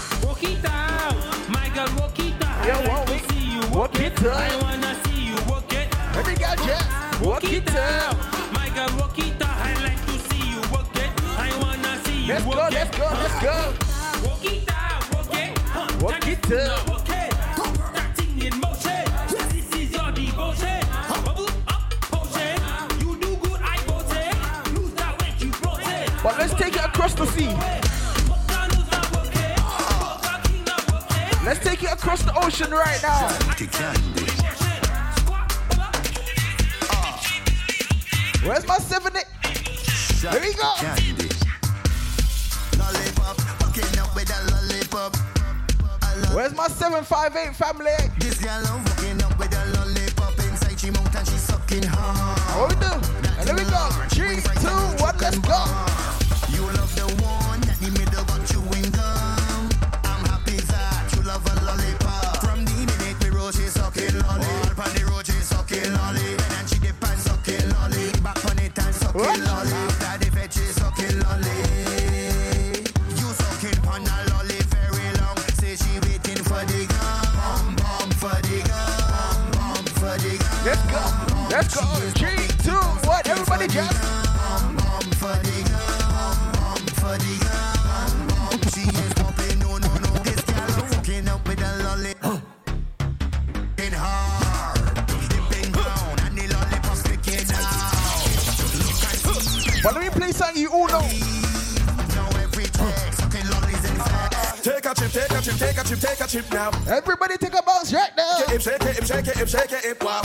Across 27.10 27.14
the 27.14 27.26
sea. 27.38 27.48
Let's 31.46 31.60
take 31.60 31.84
it 31.84 31.92
across 31.92 32.24
the 32.24 32.34
ocean 32.44 32.72
right 32.72 33.02
now. 33.02 33.30
Where's 38.48 38.68
my 38.68 38.78
seven 38.78 39.18
eight? 39.18 39.26
There 40.22 40.42
we 40.42 40.54
go. 40.54 40.74
Where's 46.34 46.54
my 46.54 46.68
758 46.68 47.56
family? 47.56 47.92
This 48.20 48.40
girl 48.40 48.52
I'm 48.52 48.86
up 49.22 49.40
with 49.40 49.54
a 49.54 49.66
lollipop 49.78 50.38
inside 50.40 50.80
she 50.80 50.92
mouth 50.92 51.16
and 51.16 51.28
sucking 51.28 51.84
hard. 51.84 52.40
What 52.60 52.70
we 52.70 52.76
do? 52.86 52.92
And 53.40 53.48
there 53.48 53.56
we 53.56 53.64
go. 53.64 53.90
Three, 54.10 54.42
two, 54.62 55.02
one, 55.02 55.18
let's 55.18 55.40
go. 55.40 56.09
Chip, 105.90 106.00
take 106.00 106.20
a 106.22 106.28
chip, 106.28 106.44
take 106.46 106.54
now. 106.54 106.72
Everybody 106.88 107.38
take 107.38 107.54
a 107.54 107.64
bounce 107.64 107.92
right 107.94 108.12
now. 108.16 108.38
Shake 108.40 108.56
it, 108.56 108.62
shake 108.62 108.82
it, 108.82 109.08
shake 109.08 109.28
it, 109.28 109.50
shake 109.50 109.72
it, 109.72 109.86
it, 109.86 110.04
wow. 110.04 110.22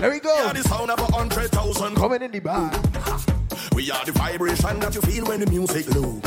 There 0.00 0.10
we 0.10 0.20
go. 0.20 0.34
We 0.34 0.42
are 0.42 0.54
the 0.54 0.62
sound 0.62 0.90
of 0.90 0.98
a 0.98 1.12
hundred 1.12 1.50
thousand. 1.50 1.96
Coming 1.96 2.22
in 2.22 2.30
the 2.30 2.40
bar. 2.40 2.70
We 3.74 3.90
are 3.90 4.04
the 4.04 4.12
vibration 4.12 4.80
that 4.80 4.94
you 4.94 5.00
feel 5.02 5.26
when 5.26 5.40
the 5.40 5.50
music 5.50 5.94
low. 5.94 6.20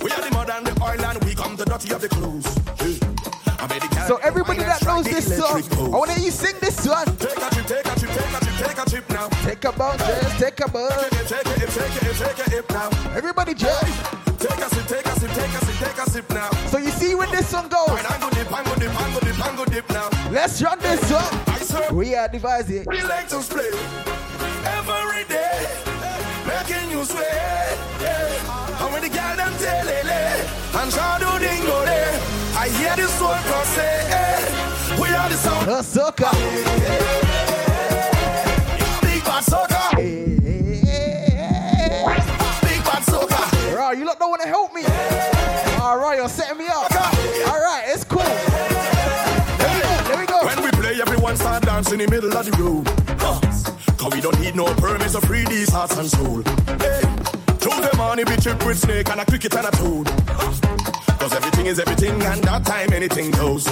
We 0.00 0.10
are 0.12 0.22
the 0.22 0.30
mud 0.32 0.50
and 0.50 0.66
the 0.66 0.82
oil 0.82 1.04
and 1.04 1.24
we 1.24 1.34
come 1.34 1.56
the 1.56 1.64
dirty 1.64 1.92
of 1.92 2.00
the 2.00 2.08
clothes. 2.08 2.46
Yeah. 2.80 3.58
I 3.58 3.66
made 3.66 3.82
the 3.82 4.06
So 4.06 4.16
everybody 4.18 4.60
that 4.60 4.84
knows 4.84 5.04
this 5.04 5.36
song, 5.36 5.62
pose. 5.62 5.92
I 5.92 5.96
want 5.96 6.10
to 6.12 6.20
you 6.20 6.30
sing 6.30 6.54
this 6.60 6.86
one. 6.86 7.06
Take 7.16 7.36
a 7.36 7.50
chip, 7.54 7.66
take 7.66 7.86
a 7.86 7.98
chip, 7.98 8.10
take 8.10 8.30
a 8.30 8.44
chip, 8.44 8.66
take 8.66 8.78
a 8.78 8.90
chip 8.90 9.10
now. 9.10 9.28
Take 9.28 9.64
a 9.64 9.72
bounce, 9.72 10.06
just 10.06 10.38
take 10.38 10.60
a 10.60 10.68
bounce. 10.70 10.94
Take 10.94 11.12
it, 11.12 11.28
take 11.28 11.46
it, 11.46 11.70
take 11.70 11.96
it, 11.96 12.08
if 12.08 12.18
take 12.18 12.46
it, 12.46 12.52
hip 12.52 12.70
now. 12.70 12.90
Everybody 13.16 13.54
jump. 13.54 14.17
Take 14.38 14.58
a 14.58 14.68
sip, 14.70 14.86
take 14.86 15.06
a 15.06 15.20
sip, 15.20 15.30
take 15.32 15.54
a 15.54 15.64
sip, 15.64 15.76
take 15.88 15.98
a 16.06 16.10
sip 16.10 16.30
now. 16.30 16.50
So 16.70 16.78
you 16.78 16.90
see 16.90 17.14
when 17.14 17.30
this 17.30 17.48
song 17.48 17.68
goes. 17.68 17.88
Wine 17.88 18.04
and 18.08 18.22
go 18.22 18.30
dip, 18.30 18.52
and 18.52 18.66
go 18.66 18.74
dip, 18.76 19.00
and 19.00 19.14
go 19.14 19.20
dip, 19.20 19.46
and 19.46 19.56
go 19.58 19.64
dip 19.64 19.90
now. 19.90 20.08
Let's 20.30 20.62
run 20.62 20.78
this 20.78 21.00
song. 21.08 21.96
We 21.96 22.14
are 22.14 22.28
devising. 22.28 22.84
we 22.86 23.02
like 23.02 23.28
to 23.28 23.42
split 23.42 23.74
every 24.64 25.24
day, 25.24 25.66
making 26.46 26.90
you 26.90 27.04
sweat. 27.04 27.78
Yeah. 28.00 28.84
And 28.84 28.92
when 28.92 29.02
the 29.02 29.08
girl 29.08 29.36
them 29.36 29.52
tell 29.58 29.88
it, 29.88 30.06
eh, 30.06 30.80
and 30.80 30.92
shadow 30.92 31.38
dingo 31.38 31.84
there, 31.84 32.14
eh, 32.14 32.58
I 32.58 32.68
hear 32.68 32.94
the 32.96 33.08
soul 33.08 33.34
cross 33.48 33.68
say, 33.68 34.06
eh, 34.10 35.00
we 35.00 35.08
are 35.08 35.28
the 35.28 35.36
sound. 35.36 35.68
The 35.68 35.82
sucker. 35.82 37.27
Help 44.48 44.74
me. 44.74 44.82
All 45.80 45.98
right, 45.98 46.16
you're 46.16 46.28
setting 46.28 46.58
me 46.58 46.66
up. 46.66 46.90
All 47.48 47.60
right, 47.60 47.84
it's 47.86 48.04
cool. 48.04 48.22
We 50.18 50.26
go. 50.26 50.44
When 50.44 50.62
we 50.64 50.70
play, 50.72 51.00
everyone 51.00 51.36
start 51.36 51.62
dancing 51.64 52.00
in 52.00 52.06
the 52.06 52.10
middle 52.10 52.36
of 52.36 52.44
the 52.46 52.52
room. 52.56 52.84
Cause 53.98 54.14
we 54.14 54.20
don't 54.20 54.38
need 54.40 54.56
no 54.56 54.64
permits 54.74 55.12
to 55.12 55.20
free 55.20 55.44
these 55.44 55.68
hearts 55.68 55.96
and 55.98 56.08
soul. 56.08 56.42
Hey. 56.78 57.02
Through 57.58 57.80
the 57.82 57.94
money, 57.96 58.24
we 58.24 58.36
trip 58.36 58.64
with 58.64 58.78
snake 58.78 59.08
and 59.10 59.20
a 59.20 59.24
cricket 59.24 59.54
and 59.54 59.66
a 59.66 59.70
toad. 59.72 60.06
Cause 61.18 61.34
everything 61.34 61.66
is 61.66 61.78
everything 61.78 62.22
and 62.22 62.42
that 62.44 62.64
time 62.64 62.92
anything 62.92 63.30
goes. 63.32 63.66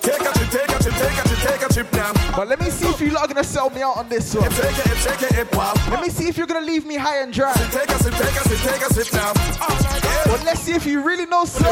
Take 0.00 0.20
a 0.20 0.32
chip, 0.32 0.50
take 0.50 0.68
a 0.68 0.82
chip, 0.82 0.94
take 0.94 1.18
a 1.18 1.28
chip, 1.28 1.38
take 1.38 1.62
a 1.62 1.72
chip 1.72 1.92
now. 1.92 2.12
But 2.34 2.48
let 2.48 2.60
me 2.60 2.70
see 2.70 2.88
if 2.88 3.00
you 3.00 3.10
lot 3.10 3.24
are 3.24 3.28
gonna 3.28 3.44
sell 3.44 3.70
me 3.70 3.82
out 3.82 3.98
on 3.98 4.08
this 4.08 4.34
one. 4.34 4.50
Take 4.50 4.78
it, 4.78 4.96
take 5.02 5.22
it, 5.22 5.32
hip 5.34 5.54
wow. 5.54 5.74
Let 5.90 6.00
me 6.00 6.08
see 6.08 6.28
if 6.28 6.38
you're 6.38 6.46
gonna 6.46 6.64
leave 6.64 6.86
me 6.86 6.96
high 6.96 7.22
and 7.22 7.32
dry. 7.32 7.52
Take 7.70 7.90
a 7.90 7.98
sip, 7.98 8.14
take 8.14 8.36
a 8.36 8.48
sip, 8.48 8.58
take 8.58 8.82
a 8.82 8.94
sip 8.94 9.12
now. 9.12 9.32
Yeah. 9.36 10.22
But 10.26 10.44
let's 10.44 10.60
see 10.60 10.72
if 10.72 10.86
you 10.86 11.02
really 11.02 11.26
know 11.26 11.44
song. 11.44 11.70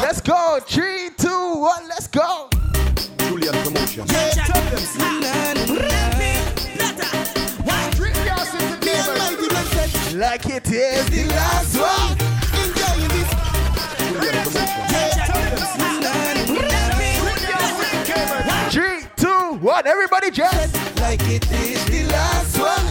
Let's 0.00 0.20
go. 0.20 0.60
Three, 0.66 1.10
two, 1.16 1.54
one, 1.56 1.88
let's 1.88 2.06
go. 2.06 2.48
Julian 3.18 3.54
promotion. 3.64 4.06
Like 10.16 10.46
it 10.46 10.70
is 10.70 11.10
the 11.10 11.26
last 11.34 11.76
one. 11.76 12.18
Three, 14.20 15.23
one. 19.64 19.86
Everybody 19.86 20.30
just 20.30 21.00
Like 21.00 21.22
it 21.22 21.50
is 21.50 21.84
the 21.86 22.04
last 22.12 22.58
one. 22.58 22.83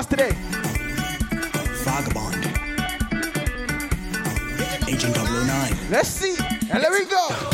us 0.00 0.06
today? 0.06 0.32
Vagabond. 1.84 2.36
Agent 4.88 5.14
009. 5.14 5.90
Let's 5.90 6.08
see. 6.08 6.36
And 6.70 6.82
there 6.82 6.90
we 6.90 7.04
go. 7.04 7.49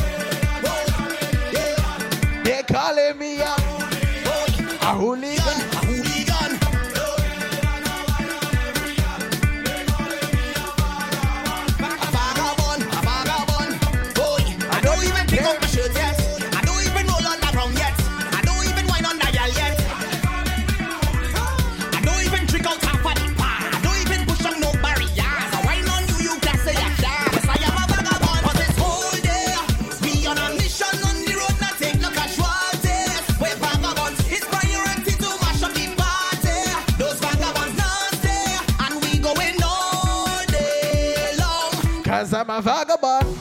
vagabond. 42.67 43.39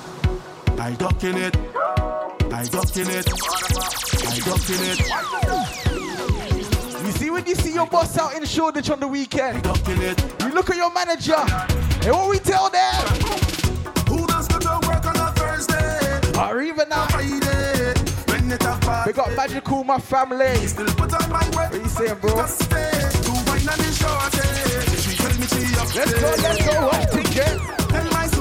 I 0.79 0.91
duck 0.91 1.23
in 1.23 1.35
it. 1.35 1.57
I 2.53 2.63
duck 2.69 2.95
in 2.95 3.09
it. 3.09 3.27
I 3.27 4.37
duck 4.45 4.69
in 4.69 4.81
it. 4.85 4.99
You 7.03 7.11
see 7.13 7.31
when 7.31 7.43
you 7.47 7.55
see 7.55 7.73
your 7.73 7.87
boss 7.87 8.19
out 8.19 8.35
in 8.35 8.45
Shoreditch 8.45 8.91
on 8.91 8.99
the 8.99 9.07
weekend, 9.07 9.65
you 9.65 10.49
look 10.53 10.69
at 10.69 10.77
your 10.77 10.93
manager, 10.93 11.41
and 12.05 12.11
what 12.13 12.29
we 12.29 12.37
tell 12.37 12.69
them? 12.69 13.03
Who 14.09 14.27
does 14.27 14.47
the 14.47 14.59
work 14.87 15.07
on 15.07 15.15
a 15.15 15.31
Thursday? 15.33 16.39
Or 16.39 16.61
even 16.61 16.87
now. 16.87 17.07
We 19.07 19.13
got 19.13 19.35
magical, 19.35 19.83
my 19.83 19.97
family. 19.97 20.53
What 20.53 21.73
you 21.73 21.87
saying, 21.87 22.19
bro? 22.21 22.35
Let's 22.35 22.67
go, 26.13 26.35
let's 26.43 26.65
go, 26.67 26.89
I'm 26.91 27.07
thinking 27.07 27.75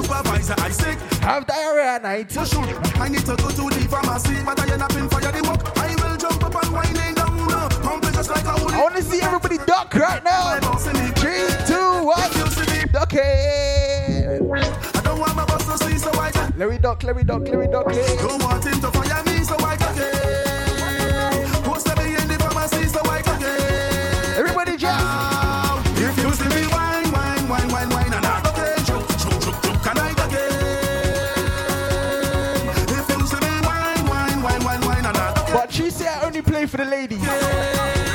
supervisor 0.05 0.55
I 0.57 0.69
sick. 0.69 0.99
Have 1.21 1.47
diarrhea 1.47 1.95
at 1.95 2.03
night. 2.03 2.35
You 2.35 2.45
should. 2.45 2.69
I 3.01 3.07
need 3.07 3.25
to 3.25 3.35
go 3.35 3.49
to 3.49 3.63
the 3.75 3.87
pharmacy, 3.89 4.37
but 4.45 4.59
I 4.59 4.71
end 4.71 4.81
up 4.81 4.95
in 4.95 5.09
fire 5.09 5.31
the 5.31 5.41
muck. 5.43 5.77
I 5.77 5.95
will 6.01 6.17
jump 6.17 6.43
up 6.43 6.63
and 6.63 6.73
wind 6.73 6.97
in 6.97 7.15
the. 7.15 7.25
Pump 7.81 8.05
it 8.05 8.13
just 8.13 8.29
like 8.29 8.45
a 8.45 8.63
wood. 8.63 8.73
I 8.73 8.81
want 8.81 8.95
to 8.95 9.01
see 9.01 9.21
everybody 9.21 9.57
duck 9.65 9.93
right 9.93 10.23
now. 10.23 10.59
Three, 11.21 11.49
two, 11.65 12.05
one. 12.05 12.31
Duck 12.91 13.13
it. 13.13 14.41
I 14.95 15.01
don't 15.01 15.19
want 15.19 15.35
my. 15.35 15.45
Larry 16.57 16.77
duck, 16.77 17.03
Larry 17.03 17.25
duck, 17.25 17.45
Larry 17.49 17.67
duck. 17.67 17.87
It. 17.89 18.19
Don't 18.19 18.41
want 18.41 18.63
him 18.63 18.79
to 18.79 18.91
fire 18.91 19.23
me, 19.25 19.43
so 19.43 19.57
I 19.59 19.75
can. 19.75 19.95
Everybody 24.37 24.77
jump. 24.77 25.34
tune 36.65 36.71
for 36.71 36.77
the 36.77 36.89
ladies. 36.89 37.21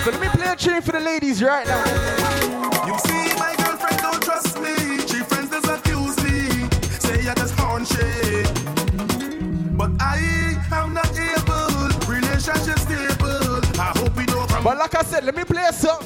So 0.05 0.11
let 0.11 0.20
me 0.20 0.28
play 0.28 0.53
a 0.53 0.57
tune 0.57 0.82
for 0.82 0.92
the 0.92 1.01
ladies 1.01 1.42
right 1.42 1.66
now. 1.66 1.84
You 2.86 2.98
see, 3.07 3.34
my 3.38 3.55
girlfriend 3.57 3.98
don't 3.98 4.22
trust 4.22 4.59
me. 4.61 4.74
She 5.07 5.22
friends 5.24 5.51
does 5.51 5.68
accuse 5.68 6.16
me. 6.24 6.68
Say 6.98 7.28
I 7.28 7.34
just 7.34 7.55
haunchy. 7.57 8.44
But 9.76 9.90
I 10.01 10.57
am 10.72 10.94
not 10.94 11.11
able. 11.16 11.88
Relationship 12.09 12.78
stable. 12.78 13.61
I 13.78 13.92
hope 13.96 14.16
we 14.16 14.26
don't. 14.26 14.48
come. 14.48 14.64
But 14.64 14.78
like 14.78 14.94
I 14.94 15.03
said, 15.03 15.24
let 15.24 15.36
me 15.36 15.44
play 15.44 15.64
a 15.68 15.72
song. 15.72 16.03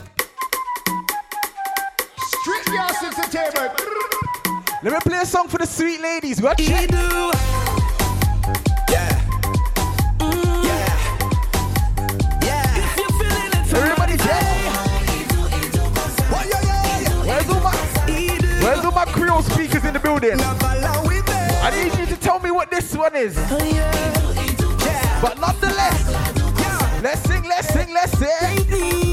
Strictly 2.40 2.76
House 2.76 3.03
Entertainment. 3.03 3.80
Let 4.82 4.92
me 4.92 4.99
play 5.01 5.18
a 5.18 5.26
song 5.26 5.49
for 5.49 5.59
the 5.59 5.66
sweet 5.66 6.01
ladies. 6.01 6.42
What? 6.42 6.61
real 19.25 19.43
speakers 19.43 19.85
in 19.85 19.95
the 19.95 20.01
building. 20.01 20.37
I 20.41 21.70
need 21.70 21.99
you 21.99 22.07
to 22.07 22.16
tell 22.20 22.39
me 22.39 22.51
what 22.51 22.70
this 22.70 22.95
one 22.95 23.16
is. 23.16 23.35
But 25.22 25.41
nonetheless, 25.41 27.03
let's 27.03 27.22
sing, 27.22 27.45
let's 27.45 27.72
sing, 27.72 27.93
let's 27.95 28.18
sing. 28.18 29.03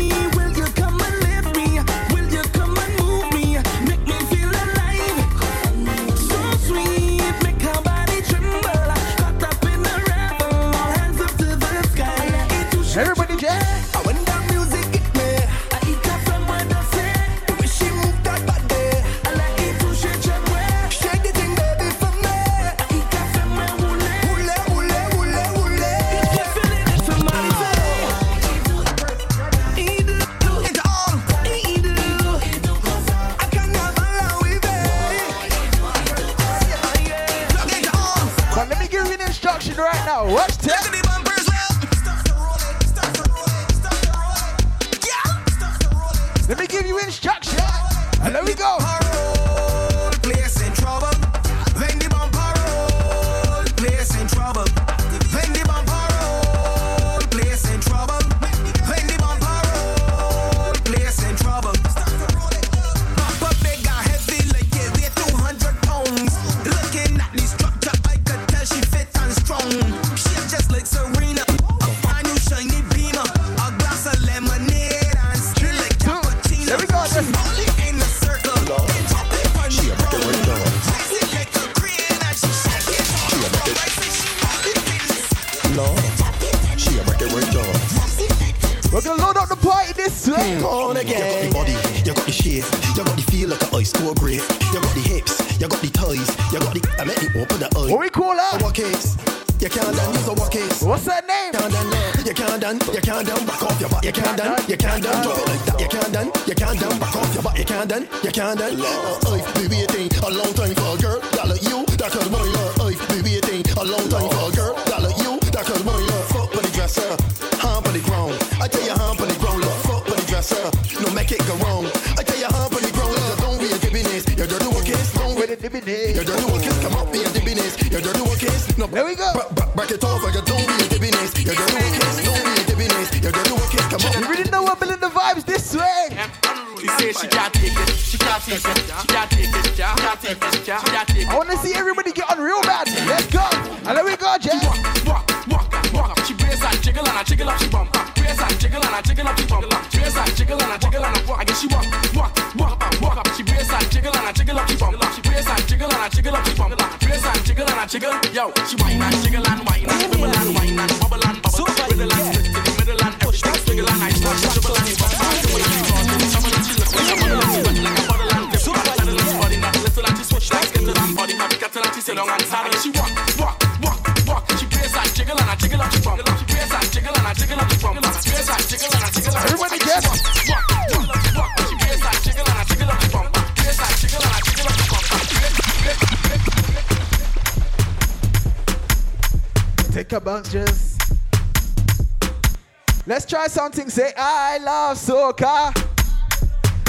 soca. 195.31 195.73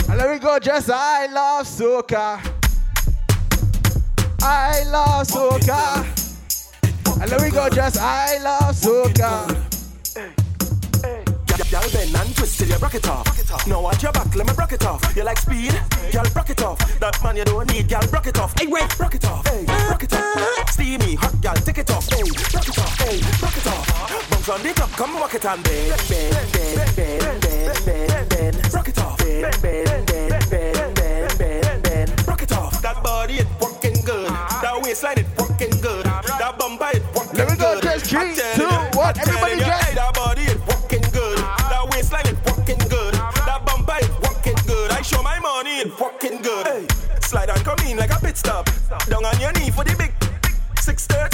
And 0.09 0.19
let 0.19 0.31
me 0.31 0.39
go 0.39 0.59
just 0.59 0.91
I 0.91 1.27
love 1.27 1.67
soca. 1.67 2.41
I 4.43 4.85
love 4.91 5.27
soca. 5.27 6.05
And 7.21 7.31
let 7.31 7.43
me 7.43 7.51
go 7.51 7.69
just 7.69 7.99
I 7.99 8.39
love 8.39 8.75
soca. 8.75 9.63
Y'all 11.71 11.91
bend 11.91 12.15
and 12.15 12.37
twist 12.37 12.59
till 12.59 12.69
you 12.69 12.77
rock 12.77 12.95
it 12.95 13.09
off. 13.09 13.27
off. 13.51 13.67
Now 13.67 13.81
watch 13.81 14.03
your 14.03 14.13
back, 14.13 14.35
let 14.37 14.47
me 14.47 14.53
rock 14.59 14.73
it 14.73 14.85
off. 14.85 15.17
You 15.17 15.25
like 15.25 15.39
speed? 15.39 15.73
Y'all 16.13 16.25
rock 16.35 16.51
it 16.51 16.63
off. 16.63 16.79
That 17.01 17.19
man 17.23 17.37
you 17.37 17.45
don't 17.45 17.71
need, 17.73 17.91
y'all 17.91 18.07
rock 18.09 18.27
it 18.27 18.39
off. 18.39 18.53
Hey, 18.61 18.67
wait, 18.67 18.99
rock 18.99 19.15
it 19.15 19.25
off. 19.25 19.47
Hey, 19.47 19.65
rock 19.89 20.03
it 20.03 20.13
off. 20.13 20.71
Steamy, 20.71 21.15
hot, 21.15 21.35
y'all 21.43 21.55
take 21.55 21.79
it 21.79 21.91
off. 21.91 22.07
Hey, 22.11 22.23
rock 22.55 22.69
it 22.69 22.79
off. 22.79 22.99
Hey, 22.99 23.21
rock 23.41 23.57
it 23.57 23.67
off. 23.69 24.31
Bounce 24.31 24.49
on 24.51 24.63
the 24.63 24.73
top, 24.75 24.91
come 24.91 25.15
rock 25.17 25.35
it 25.35 25.45
and 25.47 25.65
bend, 25.65 26.09
bend, 26.09 26.53
bend, 26.53 26.97
bend, 26.97 27.41
bend, 27.41 27.85
bend. 27.87 28.32
That 39.95 40.15
body 40.15 40.47
working 40.71 41.11
good. 41.11 41.39
That 41.39 41.89
waistline 41.91 42.37
working 42.47 42.79
good. 42.89 43.15
That 43.15 43.63
working 44.23 44.57
good. 44.67 44.91
I 44.91 45.03
show 45.03 45.23
my 45.23 45.39
money 45.39 45.81
it 45.81 46.01
working 46.01 46.41
good. 46.43 46.93
Slide 47.23 47.51
and 47.51 47.65
come 47.65 47.79
in 47.87 47.97
like 47.97 48.11
a 48.11 48.21
pit 48.21 48.37
stop. 48.37 48.71
Down 49.09 49.25
on 49.25 49.41
your 49.41 49.53
knee 49.53 49.71
for 49.71 49.85
the 49.85 49.95
big 49.97 50.13
six 50.81 51.07
thirty. 51.07 51.32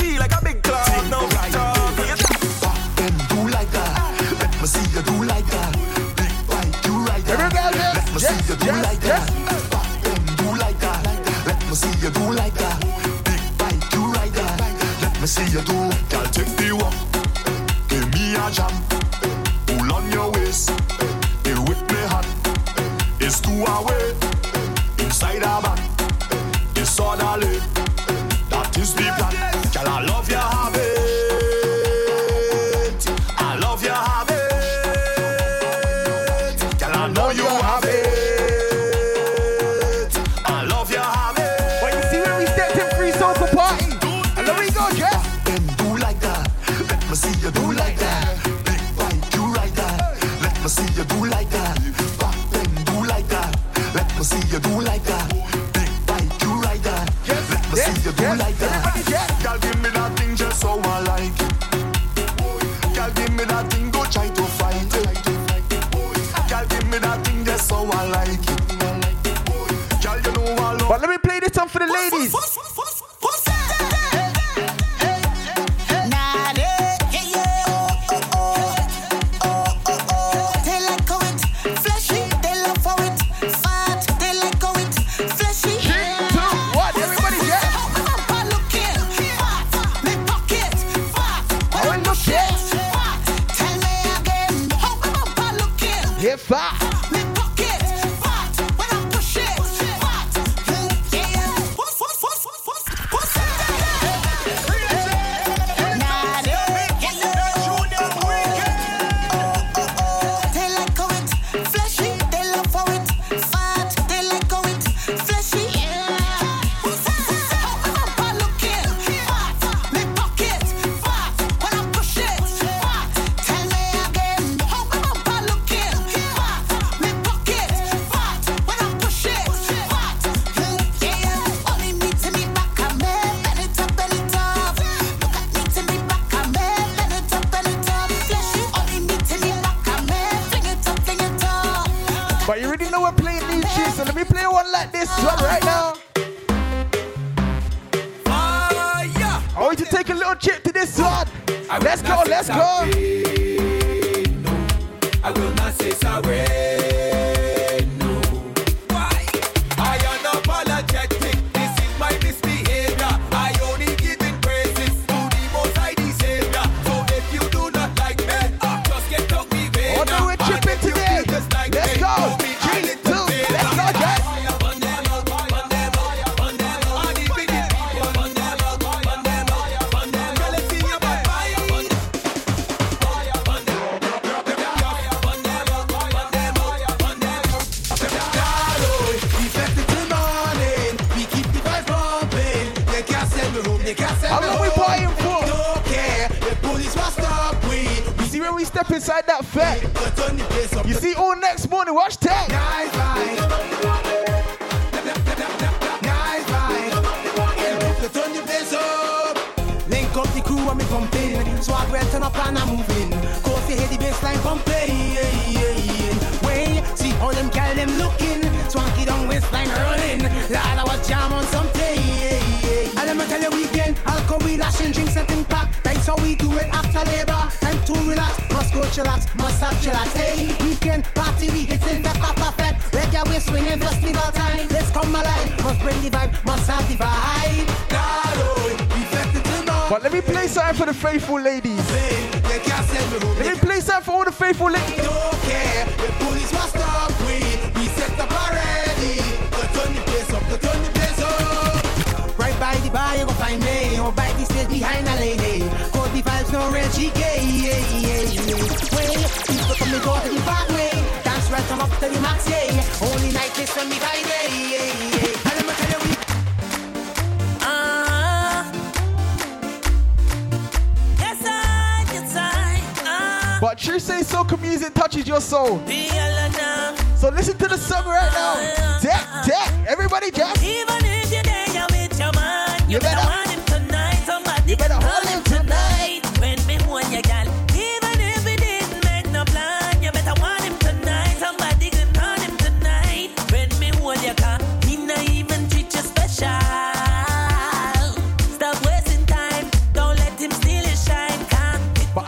But 273.60 273.76
true 273.78 273.98
say 273.98 274.20
soca 274.20 274.60
music 274.60 274.94
touches 274.94 275.26
your 275.26 275.40
soul. 275.40 275.78
Be 275.78 276.08
alone 276.10 276.52
now. 276.52 276.94
So 277.16 277.28
listen 277.30 277.58
to 277.58 277.66
the 277.66 277.76
song 277.76 278.06
right 278.06 278.30
now. 278.32 279.00
Deck, 279.00 279.46
deck, 279.46 279.72
everybody 279.88 280.30
jump. 280.30 280.62
Even 280.62 280.94
if 281.04 281.32
you're 281.32 281.42
there, 281.42 281.66
you're 281.70 281.86
with 281.90 282.18
your 282.18 282.32
man. 282.32 282.80
You, 282.88 282.94
You 282.94 283.00
better, 283.00 283.47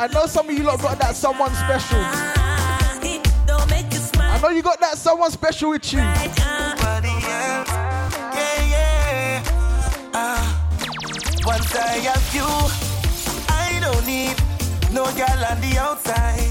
I 0.01 0.07
know 0.07 0.25
some 0.25 0.49
of 0.49 0.57
you 0.57 0.65
lot 0.65 0.81
got 0.81 0.99
that 1.01 1.15
someone 1.15 1.53
special. 1.53 2.01
he 3.05 3.21
don't 3.47 3.69
make 3.69 3.93
you 3.93 3.99
smile. 3.99 4.33
I 4.33 4.41
know 4.41 4.49
you 4.49 4.63
got 4.63 4.81
that 4.81 4.97
someone 4.97 5.31
special 5.31 5.69
with 5.69 5.93
you. 5.93 5.99
Nobody 6.01 7.13
else. 7.29 7.69
Yeah, 8.33 8.65
yeah. 8.73 9.45
Once 11.45 11.77
I 11.77 12.01
have 12.09 12.35
you, 12.35 12.49
I 13.53 13.77
don't 13.85 14.07
need 14.07 14.41
no 14.91 15.05
girl 15.21 15.45
on 15.45 15.61
the 15.61 15.77
outside. 15.77 16.49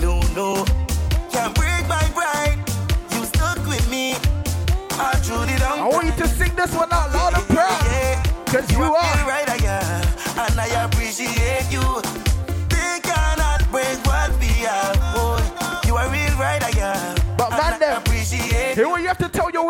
No, 0.00 0.22
no. 0.32 0.64
Can't 1.28 1.54
break 1.54 1.86
my 1.92 2.08
pride. 2.16 2.56
You 3.12 3.26
stuck 3.26 3.58
with 3.68 3.86
me. 3.90 4.14
All 4.96 5.12
through 5.20 5.44
the 5.44 5.58
down. 5.60 5.78
I 5.78 5.88
want 5.92 6.06
you 6.06 6.12
to 6.12 6.26
sing 6.26 6.54
this 6.56 6.74
one 6.74 6.90
out 6.90 7.12
loud 7.12 7.34
and 7.34 7.46
proud. 7.48 8.46
Cause 8.46 8.72
you 8.72 8.80
are 8.80 8.96
are. 8.96 9.28
right, 9.28 9.46
I 9.46 9.58
am. 9.60 10.48
And 10.48 10.58
I 10.58 10.84
appreciate 10.86 11.70
you. 11.70 12.11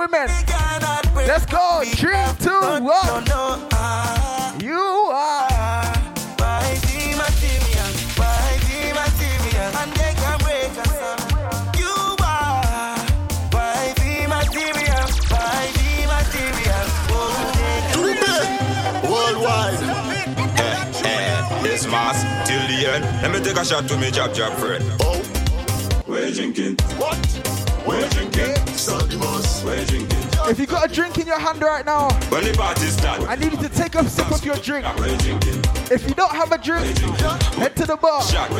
Women. 0.03 0.29
Let's 1.15 1.47
go. 1.47 1.83
Three, 1.85 2.17
two, 2.41 2.51
one. 2.83 3.27
You 4.61 4.81
are. 5.11 5.49
Mass, 21.91 22.49
till 22.49 22.61
the 22.69 22.91
end. 22.91 23.05
Let 23.23 23.33
me 23.33 23.41
take 23.45 23.59
a 23.59 23.65
shot 23.65 23.87
to 23.89 23.99
me 23.99 24.11
jab 24.11 24.33
jab 24.33 24.57
friend. 24.57 24.83
Oh, 25.01 25.21
We're 26.07 26.31
drinking, 26.31 26.77
what? 26.97 27.19
we're 27.87 28.09
drinking, 28.09 28.55
The 28.85 29.17
bus. 29.17 29.63
we're 29.63 29.85
drinking. 29.85 30.32
If 30.49 30.59
you 30.59 30.67
got 30.67 30.91
a 30.91 30.93
drink 30.93 31.19
in 31.19 31.27
your 31.27 31.39
hand 31.39 31.63
right 31.63 31.87
now, 31.87 32.11
When 32.29 32.45
the 32.45 32.53
party 32.53 32.87
start, 32.87 33.23
I 33.23 33.37
need 33.37 33.53
you 33.53 33.59
to 33.59 33.69
take 33.69 33.95
a 33.95 34.05
sip 34.09 34.31
of 34.31 34.45
your 34.45 34.57
drink. 34.57 34.85
If 35.91 36.09
you 36.09 36.15
don't 36.15 36.33
have 36.35 36.51
a 36.51 36.59
drink, 36.59 36.99
head 37.59 37.77
to 37.77 37.87
the 37.87 37.97
bar. 37.97 38.23
shot. 38.23 38.51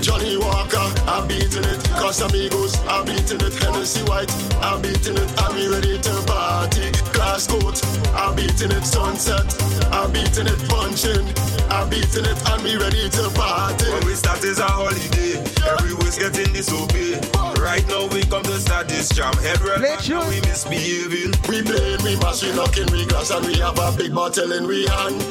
Johnnie 0.00 0.38
Walker, 0.38 0.86
I'm 1.10 1.26
beating 1.26 1.64
it. 1.64 1.80
Casamigos, 1.98 2.78
I'm 2.86 3.04
beating 3.04 3.40
it. 3.40 3.54
Hennessy 3.54 4.02
White, 4.04 4.30
I'm 4.62 4.80
beating 4.80 5.16
it. 5.16 5.28
I'm 5.42 5.54
ready 5.72 5.98
to 5.98 6.22
party. 6.24 6.92
Glass 7.12 7.48
coat, 7.48 7.82
I'm 8.14 8.36
beating 8.36 8.70
it. 8.70 8.84
Sunset, 8.84 9.50
I'm 9.92 10.12
beating 10.12 10.46
it. 10.46 10.68
Punching, 10.68 11.26
I'm 11.68 11.90
beating 11.90 12.24
it. 12.30 12.38
And 12.48 12.62
we 12.62 12.76
ready 12.76 13.10
to 13.10 13.30
party. 13.34 13.90
When 13.90 14.06
we 14.06 14.14
start 14.14 14.44
is 14.44 14.60
a 14.60 14.66
holiday, 14.66 15.42
everyone's 15.66 16.16
getting 16.16 16.52
this 16.52 16.66
disobeyed. 16.66 17.26
Right 17.58 17.86
now 17.88 18.06
we 18.08 18.22
come 18.22 18.42
to 18.44 18.60
start 18.60 18.88
this 18.88 19.08
jam. 19.08 19.32
Head 19.38 19.60
right 19.62 19.78
Play 19.78 19.96
back 19.96 20.08
and 20.08 20.28
we 20.28 20.40
misbehaving. 21.26 21.48
We 21.48 21.62
playing, 21.62 22.02
we 22.02 22.16
mash, 22.16 22.42
we 22.42 22.52
knocking, 22.54 22.86
we 22.92 23.06
glass, 23.06 23.30
and 23.30 23.46
we 23.46 23.54
have 23.58 23.78
a 23.78 23.96
big 23.96 24.14
bottle 24.14 24.52
in 24.52 24.66
we 24.66 24.86
hand. 24.86 25.22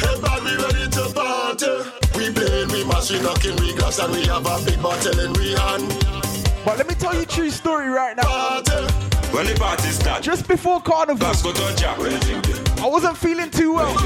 Head 0.00 0.22
back, 0.22 0.42
we 0.42 0.56
ready 0.56 0.90
to 0.90 1.12
party. 1.14 1.90
We 2.16 2.32
playing, 2.32 2.68
we 2.68 2.84
mash, 2.84 3.10
we 3.10 3.20
knocking, 3.20 3.56
we 3.56 3.74
glass, 3.74 3.98
and 3.98 4.12
we 4.12 4.26
have 4.26 4.46
a 4.46 4.64
big 4.64 4.82
bottle 4.82 5.18
in 5.20 5.32
we 5.34 5.52
hand. 5.52 5.88
But 6.64 6.78
let 6.78 6.88
me 6.88 6.94
tell 6.94 7.14
you 7.14 7.22
a 7.22 7.26
true 7.26 7.50
story 7.50 7.88
right 7.88 8.16
now. 8.16 8.24
Party. 8.24 8.92
When 9.32 9.46
the 9.46 9.54
party 9.58 9.88
start, 9.88 10.22
Just 10.22 10.48
before 10.48 10.80
carnival, 10.80 11.32
go 11.42 11.52
to 11.52 11.76
jab, 11.76 11.98
I 12.00 12.86
wasn't 12.86 13.16
feeling 13.16 13.50
too 13.50 13.74
well. 13.74 13.96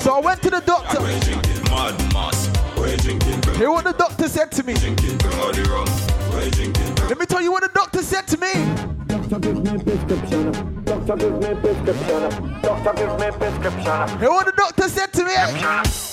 So 0.00 0.14
I 0.14 0.20
went 0.20 0.42
to 0.42 0.50
the 0.50 0.60
doctor. 0.60 1.00
we're. 1.00 1.42
Mad 1.70 2.12
mass, 2.12 2.48
drinking. 2.74 3.54
Hear 3.54 3.70
what 3.70 3.84
the 3.84 3.92
doctor 3.92 4.28
said 4.28 4.50
to 4.52 4.64
me. 4.64 4.74
drinking, 4.74 5.18
bring 5.18 5.38
all 5.38 5.52
the 5.52 5.62
rum, 5.64 5.86
we're 6.32 6.50
drinking. 6.50 6.94
Let 7.08 7.18
me 7.18 7.26
tell 7.26 7.42
you 7.42 7.52
what 7.52 7.62
the 7.62 7.70
doctor 7.72 8.02
said 8.02 8.26
to 8.28 8.38
me. 8.38 9.01
Doctor 9.12 9.38
give 9.40 9.62
me 9.62 9.78
prescription. 9.84 10.84
Doctor 10.84 11.16
give 11.16 11.32
me 11.42 11.54
prescription. 11.62 12.60
Doctor 12.62 12.92
give 12.96 13.14
me 13.20 13.28
prescription. 13.40 14.18
Hear 14.20 14.30
what 14.30 14.46
the 14.46 14.52
doctor 14.56 14.88
said 14.88 15.12
to 15.12 15.24
me. 15.24 15.34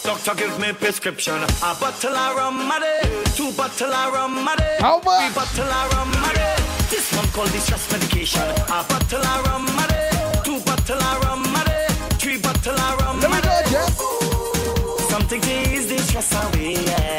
Doctor 0.04 0.36
give 0.36 0.60
me 0.60 0.74
prescription. 0.74 1.36
A 1.36 1.76
bottle 1.80 2.14
of 2.16 2.36
rum 2.36 2.70
a 2.72 2.80
day, 2.80 3.02
two 3.36 3.52
bottle 3.54 3.94
of 3.94 4.14
rum 4.14 4.48
a 4.48 4.56
day, 4.58 4.78
How 4.82 5.00
much? 5.00 5.32
three 5.32 5.34
bottle 5.36 5.72
of 5.80 5.94
rum 5.94 6.12
a 6.30 6.34
day. 6.36 6.56
This 6.92 7.14
one 7.16 7.28
called 7.28 7.52
distress 7.54 7.90
medication. 7.92 8.42
A 8.68 8.84
bottle 8.90 9.26
of 9.26 9.46
rum 9.48 9.66
a 9.80 9.88
day, 9.88 10.10
two 10.44 10.60
bottle 10.68 11.02
of 11.02 11.24
rum 11.24 11.56
a 11.56 11.64
day, 11.66 11.88
three 12.20 12.38
bottle 12.42 12.74
of 12.80 13.00
rum 13.02 13.20
Let 13.22 13.32
me 13.32 13.38
a 13.38 13.42
go. 13.42 13.72
Jess. 13.72 15.10
Something 15.10 15.42
to 15.42 15.74
ease 15.74 15.88
the 15.88 15.98
stress 16.00 16.34
away. 16.36 16.74
Yeah. 16.74 17.19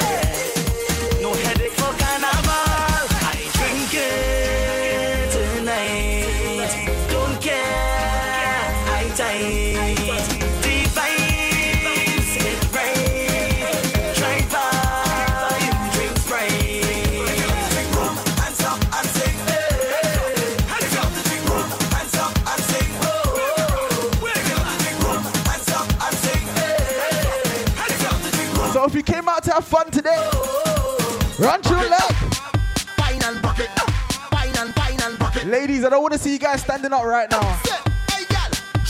Have 29.61 29.69
fun 29.69 29.91
today, 29.91 30.16
run 31.39 31.61
to 31.61 31.70
your 31.70 31.91
left. 31.91 32.41
Wine 32.99 33.20
and 33.24 33.43
bucket, 33.43 33.69
wine 34.32 34.57
and 34.57 34.73
wine 34.77 34.99
and 35.03 35.19
bucket. 35.19 35.47
Ladies, 35.47 35.85
I 35.85 35.91
don't 35.91 36.01
want 36.01 36.15
to 36.15 36.19
see 36.19 36.32
you 36.32 36.39
guys 36.39 36.62
standing 36.62 36.93
up 36.93 37.05
right 37.05 37.31
now. 37.31 37.61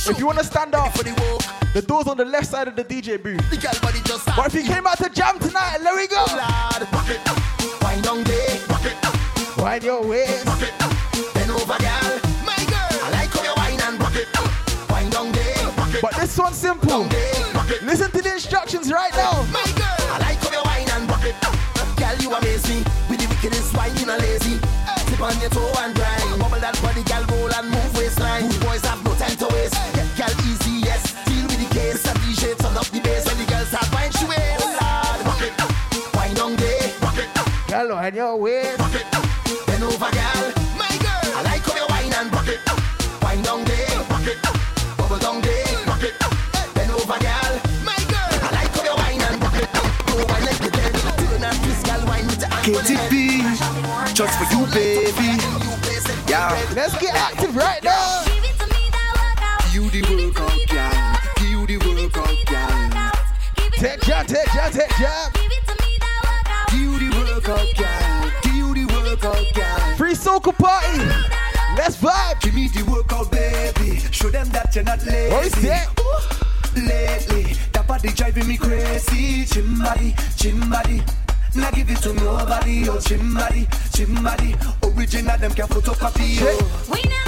If 0.06 0.18
you 0.18 0.26
want 0.26 0.38
to 0.38 0.44
stand 0.44 0.74
up, 0.74 0.92
the 0.94 1.10
walk. 1.10 1.72
the 1.74 1.82
door's 1.82 2.06
on 2.06 2.16
the 2.16 2.24
left 2.24 2.46
side 2.46 2.68
of 2.68 2.76
the 2.76 2.84
DJ 2.84 3.20
booth. 3.20 3.38
The 3.50 3.56
girl 3.56 3.72
body 3.82 3.98
just 4.04 4.26
But 4.26 4.46
if 4.46 4.54
you 4.54 4.62
came 4.62 4.86
out 4.86 4.98
to 4.98 5.10
jam 5.10 5.38
tonight, 5.40 5.78
let 5.82 5.96
me 5.96 6.06
go. 6.06 6.24
Lord, 6.28 6.92
rock 6.92 7.10
it, 7.10 7.82
wine 7.82 8.02
down 8.02 8.22
there, 8.22 8.60
rock 8.68 8.84
it, 8.84 9.58
Wind 9.58 9.82
your 9.84 10.06
waist. 10.06 10.44
bend 11.34 11.50
over, 11.50 11.78
girl. 11.78 12.20
My 12.46 12.62
girl, 12.70 12.94
I 13.02 13.10
like 13.12 13.30
how 13.30 13.42
you 13.42 13.54
wine 13.56 13.80
and 13.80 14.00
rock 14.00 14.14
it, 14.14 14.28
wine 14.90 15.10
down 15.10 15.32
there, 15.32 16.00
But 16.00 16.14
this 16.14 16.38
one's 16.38 16.56
simple. 16.56 17.08
Listen 17.82 18.10
to 18.12 18.22
the 18.22 18.32
instructions 18.34 18.92
right 18.92 19.12
now. 19.14 19.44
My 19.52 19.64
girl, 19.76 19.99
you 22.30 22.36
amaze 22.36 22.68
me 22.68 22.76
with 23.08 23.18
the 23.18 23.26
wickedest 23.26 23.76
wine, 23.76 23.94
you 23.96 24.06
not 24.06 24.20
lazy. 24.20 24.58
Tip 25.10 25.20
on 25.20 25.34
your 25.40 25.50
toe 25.50 25.72
and 25.82 25.94
grind. 25.94 26.38
Bubble 26.38 26.60
that 26.62 26.78
body, 26.82 27.02
girl, 27.02 27.24
roll 27.34 27.50
and 27.52 27.70
move 27.70 27.96
waistline. 27.96 28.48
Good 28.48 28.60
boys 28.62 28.84
have 28.86 29.02
no 29.04 29.12
time 29.14 29.36
to 29.36 29.46
waste. 29.50 29.74
Get 29.94 30.06
girl 30.14 30.34
easy, 30.46 30.86
yes. 30.86 31.02
Deal 31.26 31.46
with 31.50 31.58
the 31.58 31.68
case. 31.74 32.02
Mr. 32.06 32.14
DJ, 32.22 32.56
turn 32.58 32.76
up 32.76 32.86
the 32.86 33.00
bass 33.00 33.26
when 33.26 33.38
the 33.38 33.46
girls 33.50 33.68
start 33.68 33.88
wine. 33.92 34.12
She 34.14 34.24
waist. 34.30 34.62
Lord, 34.62 35.18
rock 35.26 35.42
it, 35.42 35.54
wine 36.14 36.34
down 36.34 36.54
there, 36.56 36.86
rock 37.02 37.18
it, 37.18 37.28
Girl, 37.68 37.88
wind 37.98 38.14
your 38.16 38.36
waist. 38.36 38.78
rock 38.78 38.94
it. 38.94 39.66
Bend 39.66 39.82
over, 39.82 40.10
girl. 40.10 40.49
Wine 52.64 52.74
with 52.74 52.86
the 52.86 52.94
hand 52.94 53.14
on 53.14 53.32
the 53.34 53.48
head. 53.48 54.04
KTP, 54.04 54.14
just 54.14 54.38
for 54.38 54.56
you, 54.56 54.66
baby. 54.72 55.40
Yeah, 56.28 56.50
Let's 56.74 56.96
get 56.98 57.14
active 57.14 57.56
right 57.56 57.82
now. 57.82 58.24
you 59.72 59.90
the 59.90 60.02
workout, 60.02 60.68
girl. 60.68 61.48
You 61.48 61.66
the 61.66 61.78
workout, 61.78 62.36
girl. 62.46 63.12
Take 63.72 64.00
jab, 64.02 64.26
take 64.26 64.46
jab, 64.52 64.72
take 64.72 64.90
jab. 64.98 65.36
You 66.72 66.98
the 66.98 67.10
workout, 67.16 67.66
girl. 67.76 68.54
You 68.54 68.74
the 68.74 68.86
workout, 68.92 69.54
girl. 69.54 69.96
Free 69.96 70.14
soca 70.14 70.52
party. 70.56 70.98
Let's 71.76 71.96
vibe. 71.96 72.40
Give 72.40 72.54
me 72.54 72.68
the 72.68 72.84
workout, 72.90 73.30
baby. 73.30 73.98
Show 74.10 74.30
them 74.30 74.48
that 74.50 74.74
you're 74.74 74.84
not 74.84 75.04
lazy. 75.04 75.32
What 75.34 75.46
is 75.46 75.52
that? 75.62 75.88
Lately, 76.76 77.54
that 77.72 77.86
body 77.86 78.10
driving 78.10 78.46
me 78.46 78.56
crazy. 78.56 79.44
Chim 79.46 79.78
body, 79.78 80.14
chim 80.36 80.70
body. 80.70 81.02
Now 81.54 81.70
give 81.72 81.90
it 81.90 81.98
to 82.02 82.12
nobody, 82.12 82.88
oh 82.88 83.00
chim 83.00 83.34
body, 83.34 83.66
chim 83.92 84.14
body. 84.22 84.54
Original, 84.84 85.36
them 85.38 85.52
can 85.52 85.66
photocopy, 85.66 86.38
oh. 86.42 86.88
We 86.92 87.02
never 87.02 87.19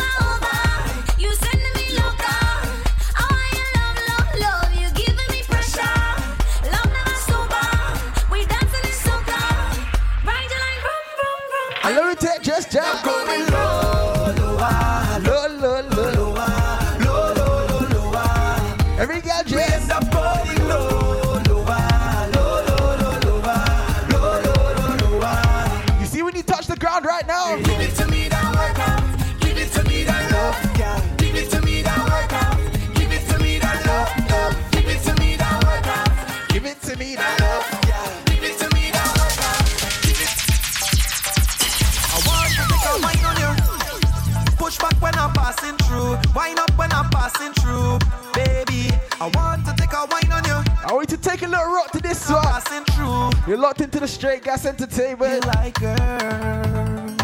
You're 53.52 53.60
locked 53.60 53.82
into 53.82 54.00
the 54.00 54.08
straight 54.08 54.44
gas 54.44 54.64
You 54.64 55.40
like 55.40 55.78
her. 55.80 57.16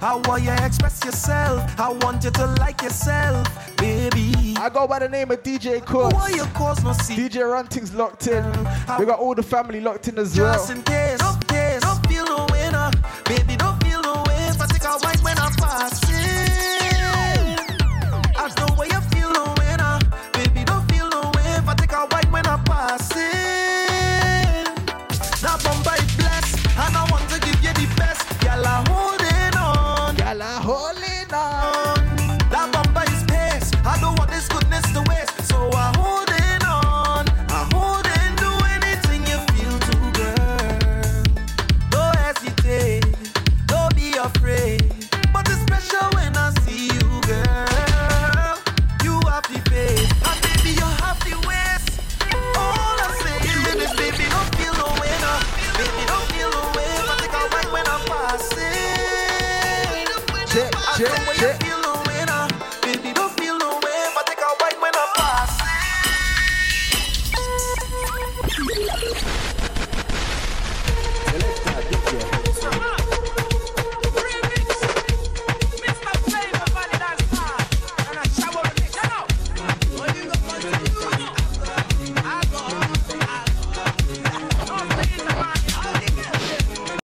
How 0.00 0.22
want 0.24 0.42
you 0.42 0.52
express 0.52 1.04
yourself? 1.04 1.78
I 1.78 1.90
want 1.90 2.24
you 2.24 2.30
to 2.30 2.46
like 2.46 2.80
yourself, 2.80 3.76
baby. 3.76 4.54
I 4.56 4.70
go 4.72 4.86
by 4.88 5.00
the 5.00 5.08
name 5.10 5.30
of 5.32 5.42
DJ 5.42 5.84
Courtz. 5.84 6.14
Why 6.14 6.30
you 6.30 6.44
cause 6.54 6.82
no 6.82 6.94
see? 6.94 7.14
DJ 7.14 7.42
Runting's 7.42 7.92
locked 7.94 8.26
in. 8.28 8.42
We 8.98 9.04
got 9.04 9.18
all 9.18 9.34
the 9.34 9.42
family 9.42 9.82
locked 9.82 10.08
in 10.08 10.18
as 10.18 10.38
well. 10.40 10.70
In 10.70 10.82